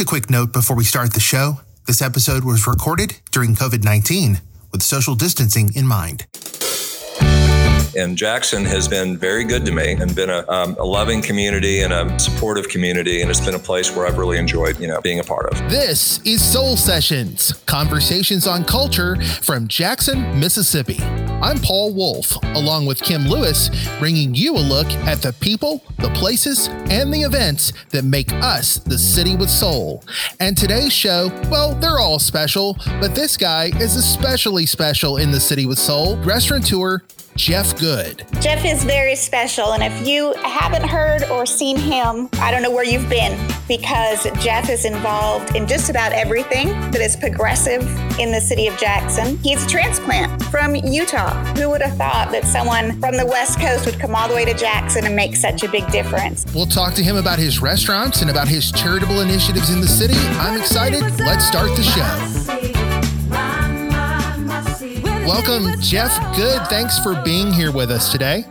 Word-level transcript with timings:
Just 0.00 0.08
a 0.08 0.14
quick 0.14 0.30
note 0.30 0.50
before 0.54 0.76
we 0.76 0.84
start 0.84 1.12
the 1.12 1.20
show 1.20 1.60
this 1.86 2.00
episode 2.00 2.42
was 2.42 2.66
recorded 2.66 3.20
during 3.32 3.54
COVID 3.54 3.84
19 3.84 4.40
with 4.72 4.82
social 4.82 5.14
distancing 5.14 5.74
in 5.74 5.86
mind. 5.86 6.24
And 7.96 8.16
Jackson 8.16 8.64
has 8.66 8.86
been 8.86 9.16
very 9.16 9.44
good 9.44 9.64
to 9.66 9.72
me 9.72 9.92
and 9.92 10.14
been 10.14 10.30
a, 10.30 10.48
um, 10.48 10.76
a, 10.78 10.84
loving 10.84 11.22
community 11.22 11.82
and 11.82 11.92
a 11.92 12.18
supportive 12.18 12.68
community. 12.68 13.20
And 13.20 13.30
it's 13.30 13.44
been 13.44 13.54
a 13.54 13.58
place 13.58 13.94
where 13.94 14.06
I've 14.06 14.18
really 14.18 14.38
enjoyed, 14.38 14.78
you 14.78 14.86
know, 14.86 15.00
being 15.00 15.20
a 15.20 15.24
part 15.24 15.52
of. 15.52 15.58
This 15.70 16.20
is 16.24 16.42
Soul 16.42 16.76
Sessions, 16.76 17.52
conversations 17.66 18.46
on 18.46 18.64
culture 18.64 19.16
from 19.42 19.66
Jackson, 19.66 20.38
Mississippi. 20.38 21.00
I'm 21.42 21.58
Paul 21.58 21.94
Wolf, 21.94 22.36
along 22.54 22.86
with 22.86 23.00
Kim 23.00 23.26
Lewis, 23.26 23.70
bringing 23.98 24.34
you 24.34 24.56
a 24.56 24.58
look 24.58 24.86
at 25.06 25.22
the 25.22 25.32
people, 25.32 25.82
the 25.98 26.10
places, 26.10 26.68
and 26.90 27.12
the 27.12 27.22
events 27.22 27.72
that 27.90 28.04
make 28.04 28.30
us 28.34 28.78
the 28.78 28.98
city 28.98 29.36
with 29.36 29.48
soul. 29.48 30.04
And 30.38 30.56
today's 30.56 30.92
show, 30.92 31.28
well, 31.50 31.74
they're 31.74 31.98
all 31.98 32.18
special, 32.18 32.76
but 33.00 33.14
this 33.14 33.38
guy 33.38 33.70
is 33.80 33.96
especially 33.96 34.66
special 34.66 35.16
in 35.16 35.30
the 35.30 35.40
city 35.40 35.64
with 35.64 35.78
soul. 35.78 36.18
Restaurateur 36.18 37.02
Jeff 37.40 37.74
Good. 37.78 38.26
Jeff 38.42 38.66
is 38.66 38.84
very 38.84 39.16
special, 39.16 39.72
and 39.72 39.82
if 39.82 40.06
you 40.06 40.34
haven't 40.44 40.86
heard 40.86 41.24
or 41.30 41.46
seen 41.46 41.78
him, 41.78 42.28
I 42.34 42.50
don't 42.50 42.62
know 42.62 42.70
where 42.70 42.84
you've 42.84 43.08
been 43.08 43.34
because 43.66 44.24
Jeff 44.42 44.68
is 44.68 44.84
involved 44.84 45.56
in 45.56 45.66
just 45.66 45.88
about 45.88 46.12
everything 46.12 46.68
that 46.90 47.00
is 47.00 47.16
progressive 47.16 47.80
in 48.20 48.30
the 48.30 48.42
city 48.42 48.66
of 48.66 48.76
Jackson. 48.76 49.38
He's 49.38 49.64
a 49.64 49.68
transplant 49.68 50.42
from 50.44 50.74
Utah. 50.74 51.32
Who 51.54 51.70
would 51.70 51.80
have 51.80 51.96
thought 51.96 52.30
that 52.30 52.44
someone 52.44 53.00
from 53.00 53.16
the 53.16 53.24
West 53.24 53.58
Coast 53.58 53.86
would 53.86 53.98
come 53.98 54.14
all 54.14 54.28
the 54.28 54.34
way 54.34 54.44
to 54.44 54.52
Jackson 54.52 55.06
and 55.06 55.16
make 55.16 55.34
such 55.34 55.62
a 55.62 55.68
big 55.70 55.90
difference? 55.90 56.44
We'll 56.54 56.66
talk 56.66 56.92
to 56.94 57.02
him 57.02 57.16
about 57.16 57.38
his 57.38 57.62
restaurants 57.62 58.20
and 58.20 58.30
about 58.30 58.48
his 58.48 58.70
charitable 58.70 59.22
initiatives 59.22 59.70
in 59.70 59.80
the 59.80 59.88
city. 59.88 60.18
I'm 60.36 60.60
excited. 60.60 61.00
Let's 61.18 61.46
start 61.46 61.74
the 61.74 61.82
show. 61.82 62.39
Welcome, 65.26 65.80
Jeff 65.80 66.10
Good. 66.36 66.66
Thanks 66.68 66.98
for 66.98 67.20
being 67.22 67.52
here 67.52 67.72
with 67.72 67.90
us 67.90 68.10
today. 68.10 68.44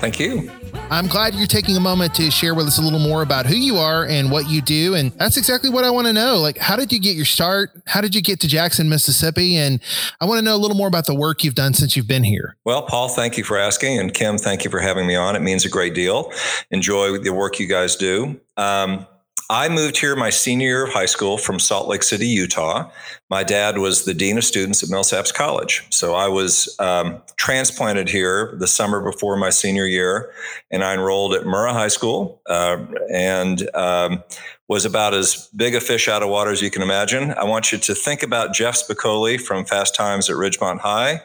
Thank 0.00 0.20
you. 0.20 0.50
I'm 0.90 1.08
glad 1.08 1.34
you're 1.34 1.46
taking 1.46 1.76
a 1.76 1.80
moment 1.80 2.14
to 2.14 2.30
share 2.30 2.54
with 2.54 2.66
us 2.66 2.78
a 2.78 2.82
little 2.82 3.00
more 3.00 3.22
about 3.22 3.46
who 3.46 3.56
you 3.56 3.76
are 3.76 4.06
and 4.06 4.30
what 4.30 4.48
you 4.48 4.60
do. 4.60 4.94
And 4.94 5.10
that's 5.12 5.36
exactly 5.36 5.68
what 5.68 5.84
I 5.84 5.90
want 5.90 6.06
to 6.06 6.12
know. 6.12 6.36
Like, 6.36 6.58
how 6.58 6.76
did 6.76 6.92
you 6.92 7.00
get 7.00 7.16
your 7.16 7.24
start? 7.24 7.70
How 7.86 8.00
did 8.00 8.14
you 8.14 8.22
get 8.22 8.38
to 8.40 8.48
Jackson, 8.48 8.88
Mississippi? 8.88 9.56
And 9.56 9.80
I 10.20 10.26
want 10.26 10.38
to 10.38 10.44
know 10.44 10.54
a 10.54 10.58
little 10.58 10.76
more 10.76 10.86
about 10.86 11.06
the 11.06 11.14
work 11.14 11.42
you've 11.42 11.56
done 11.56 11.74
since 11.74 11.96
you've 11.96 12.06
been 12.06 12.22
here. 12.22 12.56
Well, 12.64 12.82
Paul, 12.82 13.08
thank 13.08 13.36
you 13.36 13.42
for 13.42 13.56
asking. 13.56 13.98
And 13.98 14.14
Kim, 14.14 14.38
thank 14.38 14.64
you 14.64 14.70
for 14.70 14.78
having 14.78 15.06
me 15.06 15.16
on. 15.16 15.34
It 15.34 15.42
means 15.42 15.64
a 15.64 15.68
great 15.68 15.94
deal. 15.94 16.32
Enjoy 16.70 17.18
the 17.18 17.32
work 17.32 17.58
you 17.58 17.66
guys 17.66 17.96
do. 17.96 18.40
Um, 18.56 19.06
I 19.48 19.68
moved 19.68 19.98
here 19.98 20.16
my 20.16 20.30
senior 20.30 20.66
year 20.66 20.84
of 20.86 20.92
high 20.92 21.06
school 21.06 21.38
from 21.38 21.60
Salt 21.60 21.86
Lake 21.86 22.02
City, 22.02 22.26
Utah. 22.26 22.90
My 23.30 23.44
dad 23.44 23.78
was 23.78 24.04
the 24.04 24.14
dean 24.14 24.38
of 24.38 24.44
students 24.44 24.82
at 24.82 24.88
Millsaps 24.88 25.32
College. 25.32 25.86
So 25.90 26.14
I 26.14 26.26
was 26.26 26.74
um, 26.80 27.22
transplanted 27.36 28.08
here 28.08 28.56
the 28.58 28.66
summer 28.66 29.00
before 29.00 29.36
my 29.36 29.50
senior 29.50 29.86
year, 29.86 30.32
and 30.72 30.82
I 30.82 30.94
enrolled 30.94 31.32
at 31.32 31.42
Murrah 31.42 31.72
High 31.72 31.88
School 31.88 32.42
uh, 32.48 32.84
and 33.12 33.72
um, 33.76 34.24
was 34.68 34.84
about 34.84 35.14
as 35.14 35.48
big 35.54 35.76
a 35.76 35.80
fish 35.80 36.08
out 36.08 36.24
of 36.24 36.28
water 36.28 36.50
as 36.50 36.60
you 36.60 36.70
can 36.70 36.82
imagine. 36.82 37.32
I 37.32 37.44
want 37.44 37.70
you 37.70 37.78
to 37.78 37.94
think 37.94 38.24
about 38.24 38.52
Jeff 38.52 38.74
Spicoli 38.74 39.40
from 39.40 39.64
Fast 39.64 39.94
Times 39.94 40.28
at 40.28 40.34
Ridgemont 40.34 40.80
High, 40.80 41.22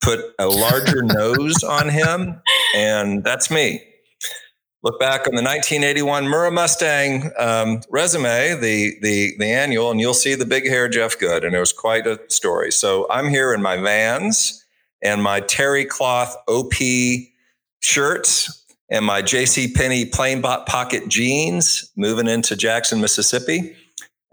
put 0.00 0.20
a 0.38 0.46
larger 0.46 1.02
nose 1.02 1.64
on 1.64 1.88
him, 1.88 2.40
and 2.76 3.24
that's 3.24 3.50
me 3.50 3.82
look 4.84 5.00
back 5.00 5.26
on 5.26 5.34
the 5.34 5.42
1981 5.42 6.24
Murrah 6.26 6.52
Mustang 6.52 7.32
um, 7.38 7.80
resume, 7.88 8.54
the, 8.60 8.92
the, 9.00 9.32
the 9.38 9.46
annual, 9.46 9.90
and 9.90 9.98
you'll 9.98 10.12
see 10.12 10.34
the 10.34 10.44
big 10.44 10.68
hair 10.68 10.88
Jeff 10.90 11.18
Good. 11.18 11.42
And 11.42 11.56
it 11.56 11.58
was 11.58 11.72
quite 11.72 12.06
a 12.06 12.20
story. 12.28 12.70
So 12.70 13.06
I'm 13.10 13.30
here 13.30 13.54
in 13.54 13.62
my 13.62 13.78
vans 13.78 14.62
and 15.02 15.22
my 15.22 15.40
terry 15.40 15.86
cloth 15.86 16.36
OP 16.48 16.74
shirts 17.80 18.62
and 18.90 19.06
my 19.06 19.22
JC 19.22 19.74
Penney 19.74 20.04
plain 20.04 20.42
pocket 20.42 21.08
jeans 21.08 21.90
moving 21.96 22.28
into 22.28 22.54
Jackson, 22.54 23.00
Mississippi. 23.00 23.74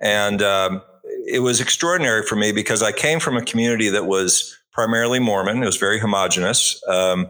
And 0.02 0.42
um, 0.42 0.82
it 1.26 1.40
was 1.40 1.62
extraordinary 1.62 2.24
for 2.24 2.36
me 2.36 2.52
because 2.52 2.84
I 2.84 2.92
came 2.92 3.22
from 3.22 3.38
a 3.38 3.42
community 3.42 3.88
that 3.88 4.06
was 4.06 4.58
primarily 4.74 5.20
Mormon. 5.20 5.64
It 5.64 5.66
was 5.66 5.78
very 5.78 6.00
homogenous. 6.00 6.82
Um, 6.90 7.30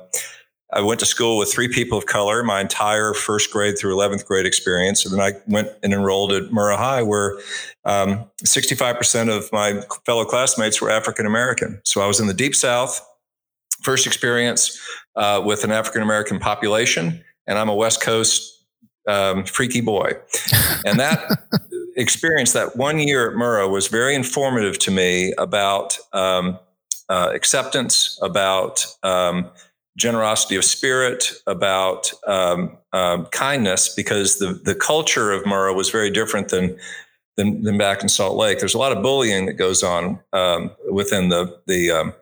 I 0.74 0.82
went 0.82 1.00
to 1.02 1.06
school 1.06 1.38
with 1.38 1.52
three 1.52 1.68
people 1.68 1.98
of 1.98 2.06
color 2.06 2.44
my 2.44 2.62
entire 2.62 3.14
first 3.14 3.52
grade 3.52 3.78
through 3.78 3.96
11th 3.96 4.26
grade 4.26 4.46
experience. 4.46 5.06
And 5.06 5.14
then 5.14 5.22
I 5.22 5.34
went 5.48 5.70
and 5.84 5.94
enrolled 5.94 6.32
at 6.32 6.44
Murrah 6.44 6.78
High, 6.78 7.04
where 7.04 7.40
um, 7.84 8.26
65% 8.44 9.36
of 9.36 9.52
my 9.52 9.82
fellow 10.06 10.24
classmates 10.24 10.82
were 10.82 10.90
African 10.90 11.26
American. 11.26 11.82
So 11.84 12.02
I 12.02 12.08
was 12.08 12.20
in 12.20 12.28
the 12.28 12.34
Deep 12.34 12.56
South, 12.56 13.06
first 13.82 14.08
experience 14.08 14.80
uh, 15.16 15.42
with 15.44 15.64
an 15.64 15.72
African 15.72 16.02
American 16.02 16.40
population. 16.40 17.22
And 17.48 17.58
I'm 17.58 17.70
a 17.70 17.76
West 17.76 18.02
Coast 18.02 18.66
um, 19.08 19.46
freaky 19.46 19.82
boy. 19.82 20.14
And 20.84 21.00
that 21.00 21.24
experience, 21.96 22.54
that 22.54 22.76
one 22.76 22.98
year 22.98 23.30
at 23.30 23.36
Murrah, 23.36 23.70
was 23.70 23.88
very 23.88 24.16
informative 24.16 24.80
to 24.80 24.90
me 24.90 25.32
about 25.38 25.96
um, 26.12 26.58
uh, 27.08 27.30
acceptance, 27.34 28.18
about 28.24 28.84
um, 29.04 29.52
generosity 29.98 30.56
of 30.56 30.64
spirit, 30.64 31.32
about 31.48 32.12
um, 32.28 32.78
um, 32.94 33.26
kindness, 33.28 33.94
because 33.94 34.40
the 34.40 34.54
the 34.54 34.76
culture 34.76 35.32
of 35.32 35.44
Murrah 35.44 35.76
was 35.76 35.90
very 35.90 36.10
different 36.10 36.50
than, 36.50 36.78
than, 37.38 37.64
than 37.64 37.78
back 37.78 38.02
in 38.02 38.10
Salt 38.10 38.38
Lake. 38.38 38.60
There's 38.60 38.74
a 38.74 38.80
lot 38.80 38.92
of 38.92 39.04
bullying 39.04 39.46
that 39.48 39.54
goes 39.54 39.84
on 39.84 40.20
um, 40.34 40.72
within 40.92 41.30
the 41.30 41.60
the 41.68 41.92
um, 41.92 42.14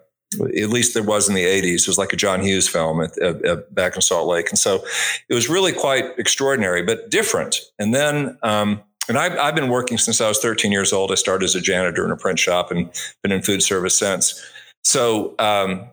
at 0.42 0.70
least 0.70 0.94
there 0.94 1.04
was 1.04 1.28
in 1.28 1.34
the 1.34 1.46
80s. 1.46 1.82
It 1.82 1.88
was 1.88 1.98
like 1.98 2.14
a 2.14 2.16
John 2.16 2.42
Hughes 2.42 2.68
film 2.68 3.02
at, 3.02 3.18
at, 3.18 3.44
at 3.44 3.74
back 3.74 3.96
in 3.96 4.02
Salt 4.02 4.28
Lake, 4.28 4.50
and 4.50 4.60
so 4.60 4.84
it 5.28 5.34
was 5.34 5.50
really 5.50 5.72
quite 5.72 6.06
extraordinary, 6.18 6.84
but 6.84 7.10
different. 7.10 7.60
And 7.78 7.94
then. 7.94 8.38
Um, 8.44 8.84
and 9.08 9.18
I've, 9.18 9.36
I've 9.40 9.56
been 9.56 9.70
working 9.70 9.98
since 9.98 10.22
I 10.22 10.28
was 10.28 10.38
13 10.38 10.72
years 10.72 10.94
old. 10.94 11.12
I 11.12 11.16
started 11.16 11.44
as 11.44 11.56
a 11.56 11.62
janitor 11.62 12.06
in 12.06 12.12
a 12.12 12.16
print 12.16 12.38
shop 12.38 12.70
and 12.70 12.92
been 13.24 13.32
in 13.32 13.42
food 13.42 13.64
service 13.64 13.98
since. 13.98 14.40
So 14.84 15.34
um, 15.40 15.90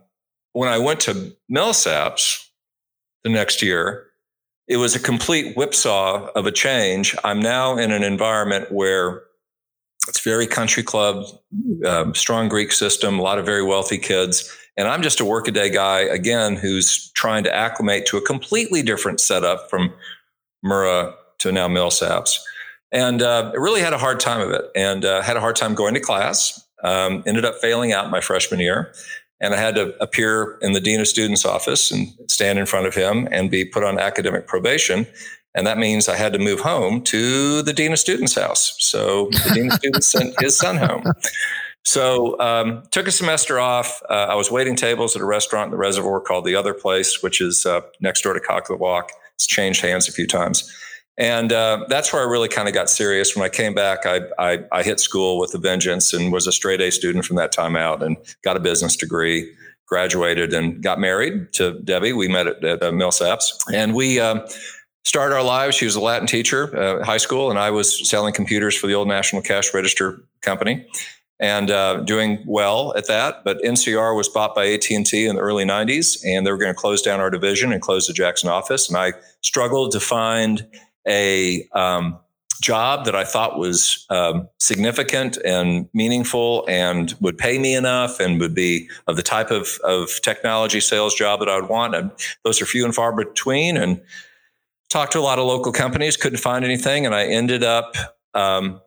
when 0.57 0.71
I 0.71 0.79
went 0.79 1.01
to 1.01 1.37
Millsaps 1.55 2.47
the 3.25 3.29
next 3.29 3.61
year, 3.61 4.07
it 4.67 4.79
was 4.79 4.97
a 4.97 4.99
complete 4.99 5.55
whipsaw 5.55 6.31
of 6.35 6.47
a 6.47 6.51
change. 6.51 7.15
I'm 7.23 7.41
now 7.41 7.77
in 7.77 7.93
an 7.93 8.03
environment 8.03 8.73
where 8.73 9.25
it's 10.09 10.21
very 10.21 10.47
country 10.47 10.83
club, 10.83 11.27
um, 11.85 12.15
strong 12.15 12.49
Greek 12.49 12.73
system, 12.73 13.19
a 13.19 13.23
lot 13.23 13.39
of 13.39 13.45
very 13.45 13.63
wealthy 13.63 13.99
kids. 13.99 14.51
And 14.79 14.89
I'm 14.89 15.03
just 15.03 15.21
a 15.21 15.27
workaday 15.27 15.69
guy, 15.69 16.01
again, 16.01 16.57
who's 16.57 17.11
trying 17.11 17.45
to 17.45 17.55
acclimate 17.55 18.07
to 18.07 18.17
a 18.17 18.23
completely 18.23 18.83
different 18.83 19.21
setup 19.21 19.69
from 19.69 19.93
Murrah 20.65 21.13
to 21.41 21.53
now 21.53 21.69
Millsaps. 21.69 22.39
And 22.91 23.21
uh, 23.21 23.53
I 23.53 23.59
really 23.59 23.83
had 23.83 23.93
a 23.93 23.99
hard 23.99 24.21
time 24.21 24.41
of 24.41 24.53
it 24.53 24.65
and 24.75 25.05
uh, 25.05 25.21
had 25.21 25.37
a 25.37 25.41
hard 25.41 25.57
time 25.57 25.75
going 25.75 25.93
to 25.93 26.01
class. 26.01 26.63
Um, 26.83 27.23
ended 27.27 27.45
up 27.45 27.57
failing 27.57 27.93
out 27.93 28.11
my 28.11 28.21
freshman 28.21 28.61
year 28.61 28.95
and 29.41 29.55
I 29.55 29.59
had 29.59 29.75
to 29.75 29.95
appear 30.03 30.59
in 30.63 30.73
the 30.73 30.81
dean 30.81 31.01
of 31.01 31.09
students 31.09 31.45
office 31.45 31.91
and 31.91 32.09
stand 32.29 32.59
in 32.59 32.67
front 32.67 32.87
of 32.87 32.95
him 32.95 33.29
and 33.31 33.51
be 33.51 33.65
put 33.65 33.85
on 33.85 33.99
academic 33.99 34.47
probation. 34.47 35.07
And 35.55 35.67
that 35.67 35.79
means 35.79 36.09
I 36.09 36.17
had 36.17 36.33
to 36.35 36.39
move 36.39 36.61
home 36.61 37.03
to 37.05 37.63
the 37.63 37.73
dean 37.73 37.93
of 37.93 37.99
students 37.99 38.35
house. 38.35 38.77
So 38.79 39.27
the 39.31 39.53
dean 39.55 39.67
of 39.71 39.73
students 39.79 40.07
sent 40.07 40.35
his 40.41 40.57
son 40.57 40.77
home. 40.77 41.05
So 41.85 42.39
um, 42.41 42.83
took 42.91 43.07
a 43.07 43.13
semester 43.13 43.61
off. 43.61 44.03
Uh, 44.11 44.27
I 44.29 44.35
was 44.35 44.51
waiting 44.51 44.75
tables 44.75 45.15
at 45.17 45.23
a 45.23 45.25
restaurant 45.25 45.67
in 45.67 45.71
the 45.71 45.77
reservoir 45.77 46.21
called 46.21 46.45
the 46.45 46.57
Other 46.57 46.75
Place, 46.75 47.23
which 47.23 47.41
is 47.41 47.65
uh, 47.65 47.81
next 48.01 48.23
door 48.23 48.35
to 48.35 48.41
Cock 48.41 48.67
the 48.69 48.77
Walk. 48.77 49.13
It's 49.35 49.47
changed 49.47 49.83
hands 49.83 50.09
a 50.09 50.13
few 50.13 50.27
times. 50.27 50.71
And 51.19 51.53
uh, 51.53 51.87
that's 51.89 52.13
where 52.13 52.21
I 52.23 52.31
really 52.31 52.49
kind 52.49 52.69
of 52.69 52.75
got 52.75 52.91
serious. 52.91 53.35
When 53.35 53.45
I 53.45 53.49
came 53.49 53.75
back, 53.75 54.05
I, 54.05 54.21
I, 54.39 54.65
I, 54.71 54.83
hit 54.83 55.01
school 55.01 55.39
with 55.39 55.55
a 55.55 55.59
vengeance 55.59 56.13
and 56.13 56.31
was 56.31 56.47
a 56.47 56.53
straight 56.53 56.81
A 56.83 56.91
student 56.93 57.25
from 57.25 57.37
that 57.37 57.53
time 57.53 57.75
out 57.75 58.03
and 58.03 58.19
got 58.43 58.57
a 58.57 58.61
business 58.61 58.97
degree, 58.97 59.51
graduated, 59.87 60.53
and 60.53 60.83
got 60.83 61.01
married 61.01 61.55
to 61.55 61.81
Debbie. 61.81 62.13
We 62.13 62.29
met 62.29 62.47
at, 62.47 62.63
at 62.63 62.83
uh, 62.83 62.91
Millsaps. 62.91 63.51
And 63.73 63.95
we 63.95 64.21
um, 64.21 64.43
started 65.05 65.35
our 65.35 65.43
lives. 65.43 65.75
She 65.75 65.87
was 65.87 65.97
a 65.97 66.01
Latin 66.01 66.27
teacher 66.27 66.77
uh, 66.77 67.03
high 67.03 67.17
school, 67.17 67.49
and 67.49 67.59
I 67.59 67.71
was 67.71 68.09
selling 68.09 68.35
computers 68.35 68.77
for 68.77 68.87
the 68.87 68.95
old 68.95 69.09
National 69.09 69.41
Cash 69.41 69.73
Register 69.73 70.23
Company 70.43 70.87
and 71.39 71.71
uh, 71.71 72.01
doing 72.01 72.43
well 72.47 72.95
at 72.95 73.07
that. 73.09 73.43
But 73.43 73.63
NCR 73.63 74.15
was 74.15 74.29
bought 74.29 74.55
by 74.55 74.67
AT&T 74.67 75.27
in 75.27 75.37
the 75.37 75.41
early 75.41 75.65
90s, 75.65 76.19
and 76.27 76.47
they 76.47 76.51
were 76.51 76.59
going 76.59 76.75
to 76.75 76.79
close 76.79 77.01
down 77.01 77.21
our 77.21 77.31
division 77.31 77.73
and 77.73 77.81
close 77.81 78.07
the 78.07 78.13
Jackson 78.13 78.51
office. 78.51 78.89
And 78.89 78.99
I 78.99 79.15
struggled 79.41 79.93
to 79.93 80.01
find– 80.01 80.67
a 81.07 81.67
um, 81.73 82.19
job 82.61 83.05
that 83.05 83.15
I 83.15 83.25
thought 83.25 83.59
was 83.59 84.07
um, 84.11 84.49
significant 84.59 85.37
and 85.45 85.89
meaningful 85.93 86.65
and 86.69 87.15
would 87.21 87.39
pay 87.39 87.59
me 87.59 87.75
enough 87.75 88.21
and 88.21 88.41
would 88.41 88.55
be 88.55 88.89
of 89.07 89.17
the 89.17 89.23
type 89.23 89.51
of, 89.51 89.79
of 89.85 90.21
technology 90.23 90.81
sales 90.81 91.15
job 91.15 91.41
that 91.41 91.49
I 91.49 91.61
would 91.61 91.69
want. 91.69 91.95
And 91.95 92.11
those 92.45 92.61
are 92.63 92.67
few 92.67 92.85
and 92.85 92.95
far 92.95 93.15
between. 93.15 93.77
And 93.77 94.01
talked 94.89 95.13
to 95.13 95.19
a 95.19 95.21
lot 95.21 95.39
of 95.39 95.47
local 95.47 95.73
companies, 95.73 96.17
couldn't 96.17 96.39
find 96.39 96.65
anything. 96.65 97.07
And 97.07 97.15
I 97.15 97.27
ended 97.27 97.63
up 97.63 97.95
um, 98.35 98.81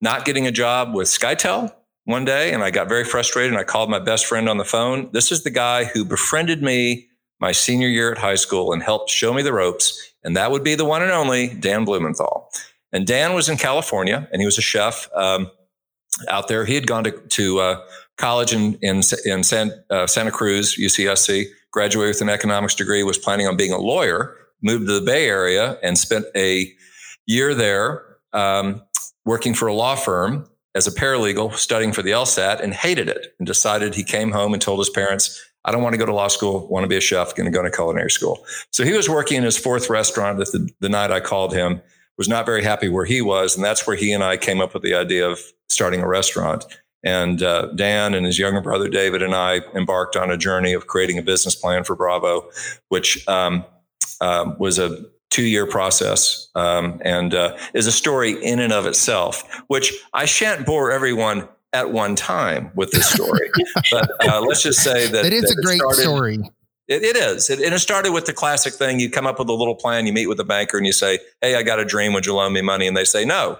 not 0.00 0.24
getting 0.24 0.46
a 0.46 0.52
job 0.52 0.94
with 0.94 1.08
SkyTel 1.08 1.74
one 2.04 2.24
day, 2.24 2.52
and 2.52 2.62
I 2.62 2.70
got 2.70 2.88
very 2.88 3.04
frustrated. 3.04 3.52
And 3.52 3.60
I 3.60 3.64
called 3.64 3.90
my 3.90 3.98
best 3.98 4.26
friend 4.26 4.48
on 4.48 4.58
the 4.58 4.64
phone. 4.64 5.10
This 5.12 5.30
is 5.30 5.44
the 5.44 5.50
guy 5.50 5.84
who 5.84 6.04
befriended 6.04 6.62
me 6.62 7.08
my 7.40 7.52
senior 7.52 7.88
year 7.88 8.12
at 8.12 8.18
high 8.18 8.34
school 8.34 8.72
and 8.72 8.82
helped 8.82 9.10
show 9.10 9.32
me 9.32 9.42
the 9.42 9.52
ropes. 9.52 10.09
And 10.22 10.36
that 10.36 10.50
would 10.50 10.64
be 10.64 10.74
the 10.74 10.84
one 10.84 11.02
and 11.02 11.10
only 11.10 11.48
Dan 11.48 11.84
Blumenthal. 11.84 12.50
And 12.92 13.06
Dan 13.06 13.34
was 13.34 13.48
in 13.48 13.56
California 13.56 14.28
and 14.32 14.40
he 14.40 14.46
was 14.46 14.58
a 14.58 14.62
chef 14.62 15.08
um, 15.14 15.50
out 16.28 16.48
there. 16.48 16.64
He 16.64 16.74
had 16.74 16.86
gone 16.86 17.04
to, 17.04 17.12
to 17.12 17.60
uh, 17.60 17.80
college 18.16 18.52
in, 18.52 18.74
in, 18.82 19.00
in 19.24 19.42
San, 19.42 19.72
uh, 19.90 20.06
Santa 20.06 20.30
Cruz, 20.30 20.76
UCSC, 20.76 21.46
graduated 21.70 22.16
with 22.16 22.22
an 22.22 22.28
economics 22.28 22.74
degree, 22.74 23.02
was 23.02 23.18
planning 23.18 23.46
on 23.46 23.56
being 23.56 23.72
a 23.72 23.78
lawyer, 23.78 24.36
moved 24.62 24.86
to 24.86 24.98
the 24.98 25.04
Bay 25.04 25.26
Area 25.26 25.78
and 25.82 25.96
spent 25.96 26.26
a 26.36 26.70
year 27.26 27.54
there 27.54 28.04
um, 28.32 28.82
working 29.24 29.54
for 29.54 29.68
a 29.68 29.74
law 29.74 29.94
firm 29.94 30.46
as 30.74 30.86
a 30.86 30.90
paralegal, 30.90 31.54
studying 31.54 31.92
for 31.92 32.02
the 32.02 32.10
LSAT, 32.10 32.60
and 32.60 32.74
hated 32.74 33.08
it 33.08 33.34
and 33.38 33.46
decided 33.46 33.94
he 33.94 34.04
came 34.04 34.30
home 34.30 34.52
and 34.52 34.62
told 34.62 34.78
his 34.78 34.90
parents, 34.90 35.40
I 35.64 35.72
don't 35.72 35.82
want 35.82 35.94
to 35.94 35.98
go 35.98 36.06
to 36.06 36.14
law 36.14 36.28
school, 36.28 36.66
want 36.68 36.84
to 36.84 36.88
be 36.88 36.96
a 36.96 37.00
chef, 37.00 37.34
going 37.34 37.50
to 37.50 37.56
go 37.56 37.62
to 37.62 37.70
culinary 37.70 38.10
school. 38.10 38.44
So 38.70 38.84
he 38.84 38.92
was 38.92 39.08
working 39.08 39.36
in 39.38 39.42
his 39.42 39.58
fourth 39.58 39.90
restaurant 39.90 40.38
the, 40.38 40.68
the 40.80 40.88
night 40.88 41.10
I 41.10 41.20
called 41.20 41.52
him, 41.52 41.82
was 42.16 42.28
not 42.28 42.46
very 42.46 42.62
happy 42.62 42.88
where 42.88 43.04
he 43.04 43.22
was. 43.22 43.56
And 43.56 43.64
that's 43.64 43.86
where 43.86 43.96
he 43.96 44.12
and 44.12 44.22
I 44.22 44.36
came 44.36 44.60
up 44.60 44.74
with 44.74 44.82
the 44.82 44.94
idea 44.94 45.28
of 45.28 45.40
starting 45.68 46.00
a 46.00 46.08
restaurant. 46.08 46.64
And 47.02 47.42
uh, 47.42 47.68
Dan 47.74 48.12
and 48.14 48.26
his 48.26 48.38
younger 48.38 48.60
brother 48.60 48.88
David 48.88 49.22
and 49.22 49.34
I 49.34 49.60
embarked 49.74 50.16
on 50.16 50.30
a 50.30 50.36
journey 50.36 50.74
of 50.74 50.86
creating 50.86 51.18
a 51.18 51.22
business 51.22 51.54
plan 51.54 51.84
for 51.84 51.96
Bravo, 51.96 52.50
which 52.88 53.26
um, 53.26 53.64
uh, 54.20 54.54
was 54.58 54.78
a 54.78 55.04
two 55.30 55.44
year 55.44 55.66
process 55.66 56.48
um, 56.54 57.00
and 57.04 57.34
uh, 57.34 57.56
is 57.72 57.86
a 57.86 57.92
story 57.92 58.32
in 58.44 58.60
and 58.60 58.72
of 58.72 58.84
itself, 58.84 59.62
which 59.68 59.92
I 60.12 60.26
shan't 60.26 60.66
bore 60.66 60.90
everyone 60.90 61.48
at 61.72 61.92
one 61.92 62.16
time 62.16 62.70
with 62.74 62.90
this 62.90 63.08
story. 63.10 63.50
but 63.90 64.10
uh, 64.28 64.40
let's 64.40 64.62
just 64.62 64.80
say 64.80 65.06
that 65.08 65.24
it 65.24 65.32
is 65.32 65.42
that 65.42 65.58
a 65.58 65.62
great 65.62 65.78
started, 65.78 66.02
story. 66.02 66.38
It, 66.88 67.02
it 67.02 67.16
is. 67.16 67.48
It, 67.50 67.60
and 67.60 67.72
it 67.74 67.78
started 67.78 68.12
with 68.12 68.26
the 68.26 68.32
classic 68.32 68.74
thing. 68.74 68.98
You 68.98 69.10
come 69.10 69.26
up 69.26 69.38
with 69.38 69.48
a 69.48 69.52
little 69.52 69.76
plan, 69.76 70.06
you 70.06 70.12
meet 70.12 70.26
with 70.26 70.40
a 70.40 70.44
banker 70.44 70.76
and 70.76 70.86
you 70.86 70.92
say, 70.92 71.20
Hey, 71.40 71.54
I 71.54 71.62
got 71.62 71.78
a 71.78 71.84
dream. 71.84 72.12
Would 72.12 72.26
you 72.26 72.34
loan 72.34 72.52
me 72.52 72.62
money? 72.62 72.86
And 72.86 72.96
they 72.96 73.04
say, 73.04 73.24
No. 73.24 73.58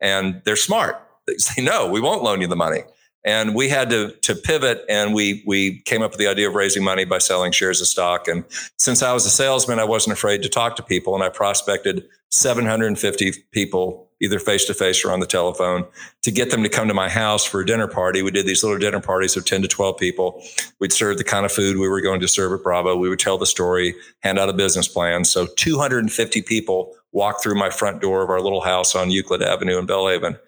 And 0.00 0.42
they're 0.44 0.56
smart. 0.56 1.02
They 1.26 1.36
say, 1.38 1.62
No, 1.62 1.88
we 1.90 2.00
won't 2.00 2.22
loan 2.22 2.40
you 2.40 2.46
the 2.46 2.56
money. 2.56 2.82
And 3.26 3.56
we 3.56 3.68
had 3.68 3.90
to, 3.90 4.12
to 4.22 4.36
pivot 4.36 4.84
and 4.88 5.12
we, 5.12 5.42
we 5.44 5.80
came 5.80 6.00
up 6.00 6.12
with 6.12 6.20
the 6.20 6.28
idea 6.28 6.48
of 6.48 6.54
raising 6.54 6.84
money 6.84 7.04
by 7.04 7.18
selling 7.18 7.50
shares 7.50 7.80
of 7.80 7.88
stock. 7.88 8.28
And 8.28 8.44
since 8.78 9.02
I 9.02 9.12
was 9.12 9.26
a 9.26 9.30
salesman, 9.30 9.80
I 9.80 9.84
wasn't 9.84 10.12
afraid 10.12 10.42
to 10.44 10.48
talk 10.48 10.76
to 10.76 10.82
people 10.82 11.12
and 11.16 11.24
I 11.24 11.28
prospected 11.28 12.06
750 12.30 13.32
people, 13.50 14.08
either 14.22 14.38
face 14.38 14.64
to 14.66 14.74
face 14.74 15.04
or 15.04 15.10
on 15.10 15.18
the 15.18 15.26
telephone, 15.26 15.84
to 16.22 16.30
get 16.30 16.52
them 16.52 16.62
to 16.62 16.68
come 16.68 16.86
to 16.86 16.94
my 16.94 17.08
house 17.08 17.44
for 17.44 17.60
a 17.60 17.66
dinner 17.66 17.88
party. 17.88 18.22
We 18.22 18.30
did 18.30 18.46
these 18.46 18.62
little 18.62 18.78
dinner 18.78 19.00
parties 19.00 19.36
of 19.36 19.44
10 19.44 19.62
to 19.62 19.68
12 19.68 19.96
people. 19.98 20.40
We'd 20.78 20.92
serve 20.92 21.18
the 21.18 21.24
kind 21.24 21.44
of 21.44 21.50
food 21.50 21.78
we 21.78 21.88
were 21.88 22.00
going 22.00 22.20
to 22.20 22.28
serve 22.28 22.52
at 22.52 22.62
Bravo. 22.62 22.96
We 22.96 23.08
would 23.08 23.18
tell 23.18 23.38
the 23.38 23.46
story, 23.46 23.96
hand 24.20 24.38
out 24.38 24.48
a 24.48 24.52
business 24.52 24.86
plan. 24.86 25.24
So 25.24 25.46
250 25.56 26.42
people 26.42 26.94
walked 27.10 27.42
through 27.42 27.56
my 27.56 27.70
front 27.70 28.00
door 28.00 28.22
of 28.22 28.30
our 28.30 28.40
little 28.40 28.60
house 28.60 28.94
on 28.94 29.10
Euclid 29.10 29.42
Avenue 29.42 29.78
in 29.78 29.86
Belhaven 29.86 30.38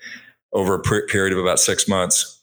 over 0.53 0.75
a 0.75 1.07
period 1.07 1.33
of 1.33 1.39
about 1.41 1.59
six 1.59 1.89
months 1.89 2.38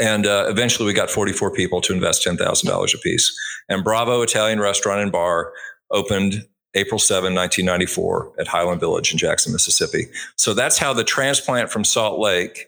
and 0.00 0.26
uh, 0.26 0.46
eventually 0.48 0.86
we 0.86 0.92
got 0.92 1.10
44 1.10 1.52
people 1.52 1.80
to 1.82 1.92
invest 1.92 2.26
$10,000 2.26 2.94
a 2.94 2.98
piece. 2.98 3.38
And 3.68 3.84
Bravo 3.84 4.22
Italian 4.22 4.60
Restaurant 4.60 5.00
and 5.00 5.12
Bar 5.12 5.52
opened 5.90 6.46
April 6.74 6.98
7, 6.98 7.34
1994 7.34 8.32
at 8.38 8.46
Highland 8.46 8.80
Village 8.80 9.12
in 9.12 9.18
Jackson, 9.18 9.52
Mississippi. 9.52 10.06
So 10.36 10.54
that's 10.54 10.78
how 10.78 10.92
the 10.92 11.04
transplant 11.04 11.70
from 11.70 11.84
Salt 11.84 12.18
Lake 12.20 12.66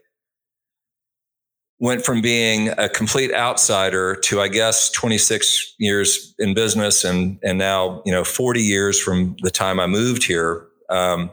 went 1.80 2.04
from 2.04 2.20
being 2.20 2.68
a 2.76 2.88
complete 2.88 3.32
outsider 3.32 4.14
to 4.14 4.40
I 4.40 4.48
guess 4.48 4.90
26 4.90 5.76
years 5.78 6.34
in 6.38 6.52
business 6.52 7.04
and 7.04 7.38
and 7.42 7.58
now 7.58 8.02
you 8.04 8.12
know 8.12 8.22
40 8.22 8.60
years 8.60 9.00
from 9.00 9.34
the 9.40 9.50
time 9.50 9.80
I 9.80 9.86
moved 9.86 10.24
here 10.24 10.66
um, 10.90 11.30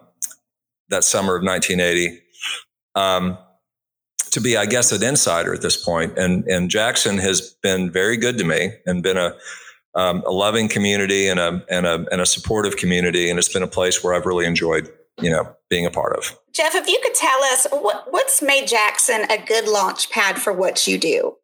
that 0.90 1.04
summer 1.04 1.36
of 1.36 1.44
1980. 1.44 2.22
Um, 2.96 3.38
to 4.32 4.42
be, 4.42 4.58
I 4.58 4.66
guess, 4.66 4.92
an 4.92 5.04
insider 5.04 5.54
at 5.54 5.62
this 5.62 5.78
point. 5.78 6.18
And 6.18 6.46
and 6.46 6.70
Jackson 6.70 7.18
has 7.18 7.56
been 7.62 7.92
very 7.92 8.18
good 8.18 8.38
to 8.38 8.44
me 8.44 8.72
and 8.86 9.04
been 9.04 9.18
a 9.18 9.36
um, 9.96 10.24
a 10.26 10.32
loving 10.32 10.70
community 10.70 11.28
and 11.28 11.40
a 11.40 11.64
and 11.70 11.86
a 11.86 12.06
and 12.12 12.22
a 12.22 12.26
supportive 12.26 12.78
community, 12.78 13.30
and 13.30 13.40
it's 13.40 13.52
been 13.52 13.64
a 13.64 13.68
place 13.68 14.04
where 14.04 14.14
I've 14.14 14.26
really 14.26 14.46
enjoyed, 14.46 14.90
you 15.22 15.30
know, 15.30 15.56
being 15.70 15.86
a 15.86 15.92
part 15.92 16.16
of. 16.16 16.38
Jeff, 16.54 16.76
if 16.76 16.88
you 16.88 17.00
could 17.04 17.16
tell 17.16 17.44
us 17.46 17.68
what, 17.72 18.12
what's 18.12 18.42
made 18.42 18.68
Jackson 18.68 19.22
a 19.30 19.38
good 19.38 19.68
launch 19.68 20.10
pad 20.10 20.40
for 20.40 20.54
what 20.54 20.88
you 20.88 20.98
do. 20.98 21.36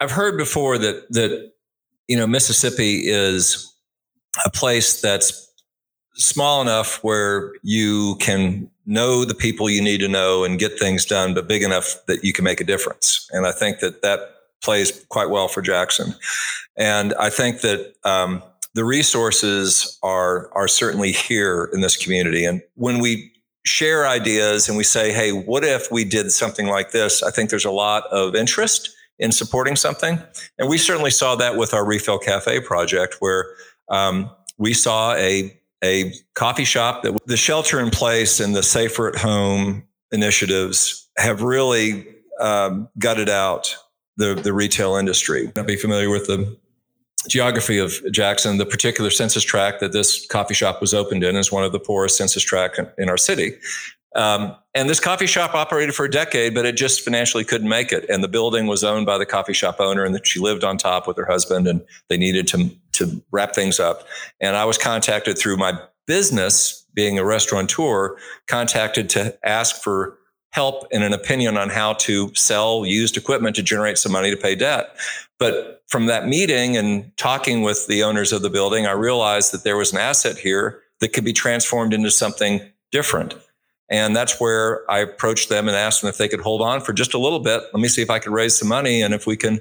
I've 0.00 0.12
heard 0.12 0.36
before 0.38 0.78
that 0.78 1.10
that 1.10 1.52
you 2.06 2.16
know 2.16 2.26
Mississippi 2.26 3.08
is 3.08 3.72
a 4.44 4.50
place 4.50 5.00
that's 5.00 5.48
small 6.14 6.60
enough 6.60 7.02
where 7.02 7.52
you 7.62 8.16
can 8.20 8.70
know 8.88 9.24
the 9.24 9.34
people 9.34 9.68
you 9.68 9.82
need 9.82 9.98
to 9.98 10.08
know 10.08 10.44
and 10.44 10.58
get 10.58 10.78
things 10.78 11.04
done, 11.04 11.34
but 11.34 11.46
big 11.46 11.62
enough 11.62 11.94
that 12.06 12.24
you 12.24 12.32
can 12.32 12.42
make 12.42 12.60
a 12.60 12.64
difference. 12.64 13.28
And 13.32 13.46
I 13.46 13.52
think 13.52 13.80
that 13.80 14.02
that 14.02 14.20
plays 14.62 15.04
quite 15.10 15.30
well 15.30 15.46
for 15.46 15.60
Jackson. 15.62 16.14
And 16.76 17.14
I 17.14 17.30
think 17.30 17.60
that 17.60 17.94
um, 18.04 18.42
the 18.74 18.84
resources 18.84 19.98
are 20.02 20.50
are 20.54 20.68
certainly 20.68 21.12
here 21.12 21.70
in 21.72 21.82
this 21.82 21.96
community. 21.96 22.44
And 22.44 22.62
when 22.74 22.98
we 22.98 23.30
share 23.64 24.08
ideas 24.08 24.68
and 24.68 24.76
we 24.76 24.84
say, 24.84 25.12
"Hey, 25.12 25.32
what 25.32 25.64
if 25.64 25.92
we 25.92 26.04
did 26.04 26.32
something 26.32 26.66
like 26.66 26.90
this?" 26.92 27.22
I 27.22 27.30
think 27.30 27.50
there's 27.50 27.66
a 27.66 27.70
lot 27.70 28.04
of 28.10 28.34
interest 28.34 28.90
in 29.18 29.32
supporting 29.32 29.76
something, 29.76 30.18
and 30.58 30.68
we 30.68 30.78
certainly 30.78 31.10
saw 31.10 31.34
that 31.36 31.56
with 31.56 31.74
our 31.74 31.84
Refill 31.84 32.18
Cafe 32.18 32.60
project, 32.60 33.16
where 33.18 33.46
um, 33.90 34.30
we 34.58 34.72
saw 34.72 35.12
a 35.14 35.58
a 35.82 36.12
coffee 36.34 36.64
shop 36.64 37.02
that 37.02 37.16
the 37.26 37.36
shelter 37.36 37.80
in 37.80 37.90
place 37.90 38.40
and 38.40 38.54
the 38.54 38.62
safer 38.62 39.08
at 39.08 39.16
home 39.16 39.84
initiatives 40.10 41.08
have 41.16 41.42
really 41.42 42.06
um, 42.40 42.88
gutted 42.98 43.28
out 43.28 43.76
the, 44.16 44.34
the 44.34 44.52
retail 44.52 44.96
industry. 44.96 45.52
I'd 45.56 45.66
be 45.66 45.76
familiar 45.76 46.10
with 46.10 46.26
the 46.26 46.56
geography 47.28 47.78
of 47.78 48.00
Jackson. 48.10 48.58
The 48.58 48.66
particular 48.66 49.10
census 49.10 49.44
tract 49.44 49.80
that 49.80 49.92
this 49.92 50.26
coffee 50.26 50.54
shop 50.54 50.80
was 50.80 50.94
opened 50.94 51.24
in 51.24 51.36
is 51.36 51.52
one 51.52 51.64
of 51.64 51.72
the 51.72 51.80
poorest 51.80 52.16
census 52.16 52.42
tracts 52.42 52.80
in 52.96 53.08
our 53.08 53.16
city. 53.16 53.56
Um, 54.16 54.56
and 54.74 54.88
this 54.88 55.00
coffee 55.00 55.26
shop 55.26 55.54
operated 55.54 55.94
for 55.94 56.06
a 56.06 56.10
decade, 56.10 56.54
but 56.54 56.64
it 56.64 56.76
just 56.76 57.02
financially 57.02 57.44
couldn't 57.44 57.68
make 57.68 57.92
it. 57.92 58.08
And 58.08 58.24
the 58.24 58.28
building 58.28 58.66
was 58.66 58.82
owned 58.82 59.06
by 59.06 59.18
the 59.18 59.26
coffee 59.26 59.52
shop 59.52 59.76
owner, 59.78 60.04
and 60.04 60.14
that 60.14 60.26
she 60.26 60.40
lived 60.40 60.64
on 60.64 60.78
top 60.78 61.06
with 61.06 61.16
her 61.18 61.26
husband, 61.26 61.68
and 61.68 61.84
they 62.08 62.16
needed 62.16 62.48
to 62.48 62.70
to 62.98 63.22
wrap 63.30 63.54
things 63.54 63.80
up. 63.80 64.06
And 64.40 64.56
I 64.56 64.64
was 64.64 64.78
contacted 64.78 65.38
through 65.38 65.56
my 65.56 65.78
business, 66.06 66.84
being 66.94 67.18
a 67.18 67.24
restaurateur, 67.24 68.16
contacted 68.46 69.10
to 69.10 69.36
ask 69.44 69.82
for 69.82 70.18
help 70.50 70.86
and 70.92 71.04
an 71.04 71.12
opinion 71.12 71.56
on 71.56 71.68
how 71.68 71.92
to 71.92 72.34
sell 72.34 72.84
used 72.86 73.16
equipment 73.16 73.54
to 73.56 73.62
generate 73.62 73.98
some 73.98 74.12
money 74.12 74.30
to 74.30 74.36
pay 74.36 74.54
debt. 74.54 74.96
But 75.38 75.82
from 75.88 76.06
that 76.06 76.26
meeting 76.26 76.76
and 76.76 77.16
talking 77.16 77.62
with 77.62 77.86
the 77.86 78.02
owners 78.02 78.32
of 78.32 78.42
the 78.42 78.50
building, 78.50 78.86
I 78.86 78.92
realized 78.92 79.52
that 79.52 79.62
there 79.62 79.76
was 79.76 79.92
an 79.92 79.98
asset 79.98 80.36
here 80.36 80.82
that 81.00 81.12
could 81.12 81.24
be 81.24 81.32
transformed 81.32 81.94
into 81.94 82.10
something 82.10 82.60
different. 82.90 83.34
And 83.90 84.14
that's 84.14 84.40
where 84.40 84.90
I 84.90 84.98
approached 84.98 85.48
them 85.48 85.68
and 85.68 85.76
asked 85.76 86.02
them 86.02 86.08
if 86.08 86.18
they 86.18 86.28
could 86.28 86.40
hold 86.40 86.60
on 86.60 86.80
for 86.80 86.92
just 86.92 87.14
a 87.14 87.18
little 87.18 87.40
bit. 87.40 87.62
Let 87.72 87.80
me 87.80 87.88
see 87.88 88.02
if 88.02 88.10
I 88.10 88.18
could 88.18 88.32
raise 88.32 88.56
some 88.56 88.68
money 88.68 89.00
and 89.02 89.14
if 89.14 89.26
we 89.26 89.36
can 89.36 89.60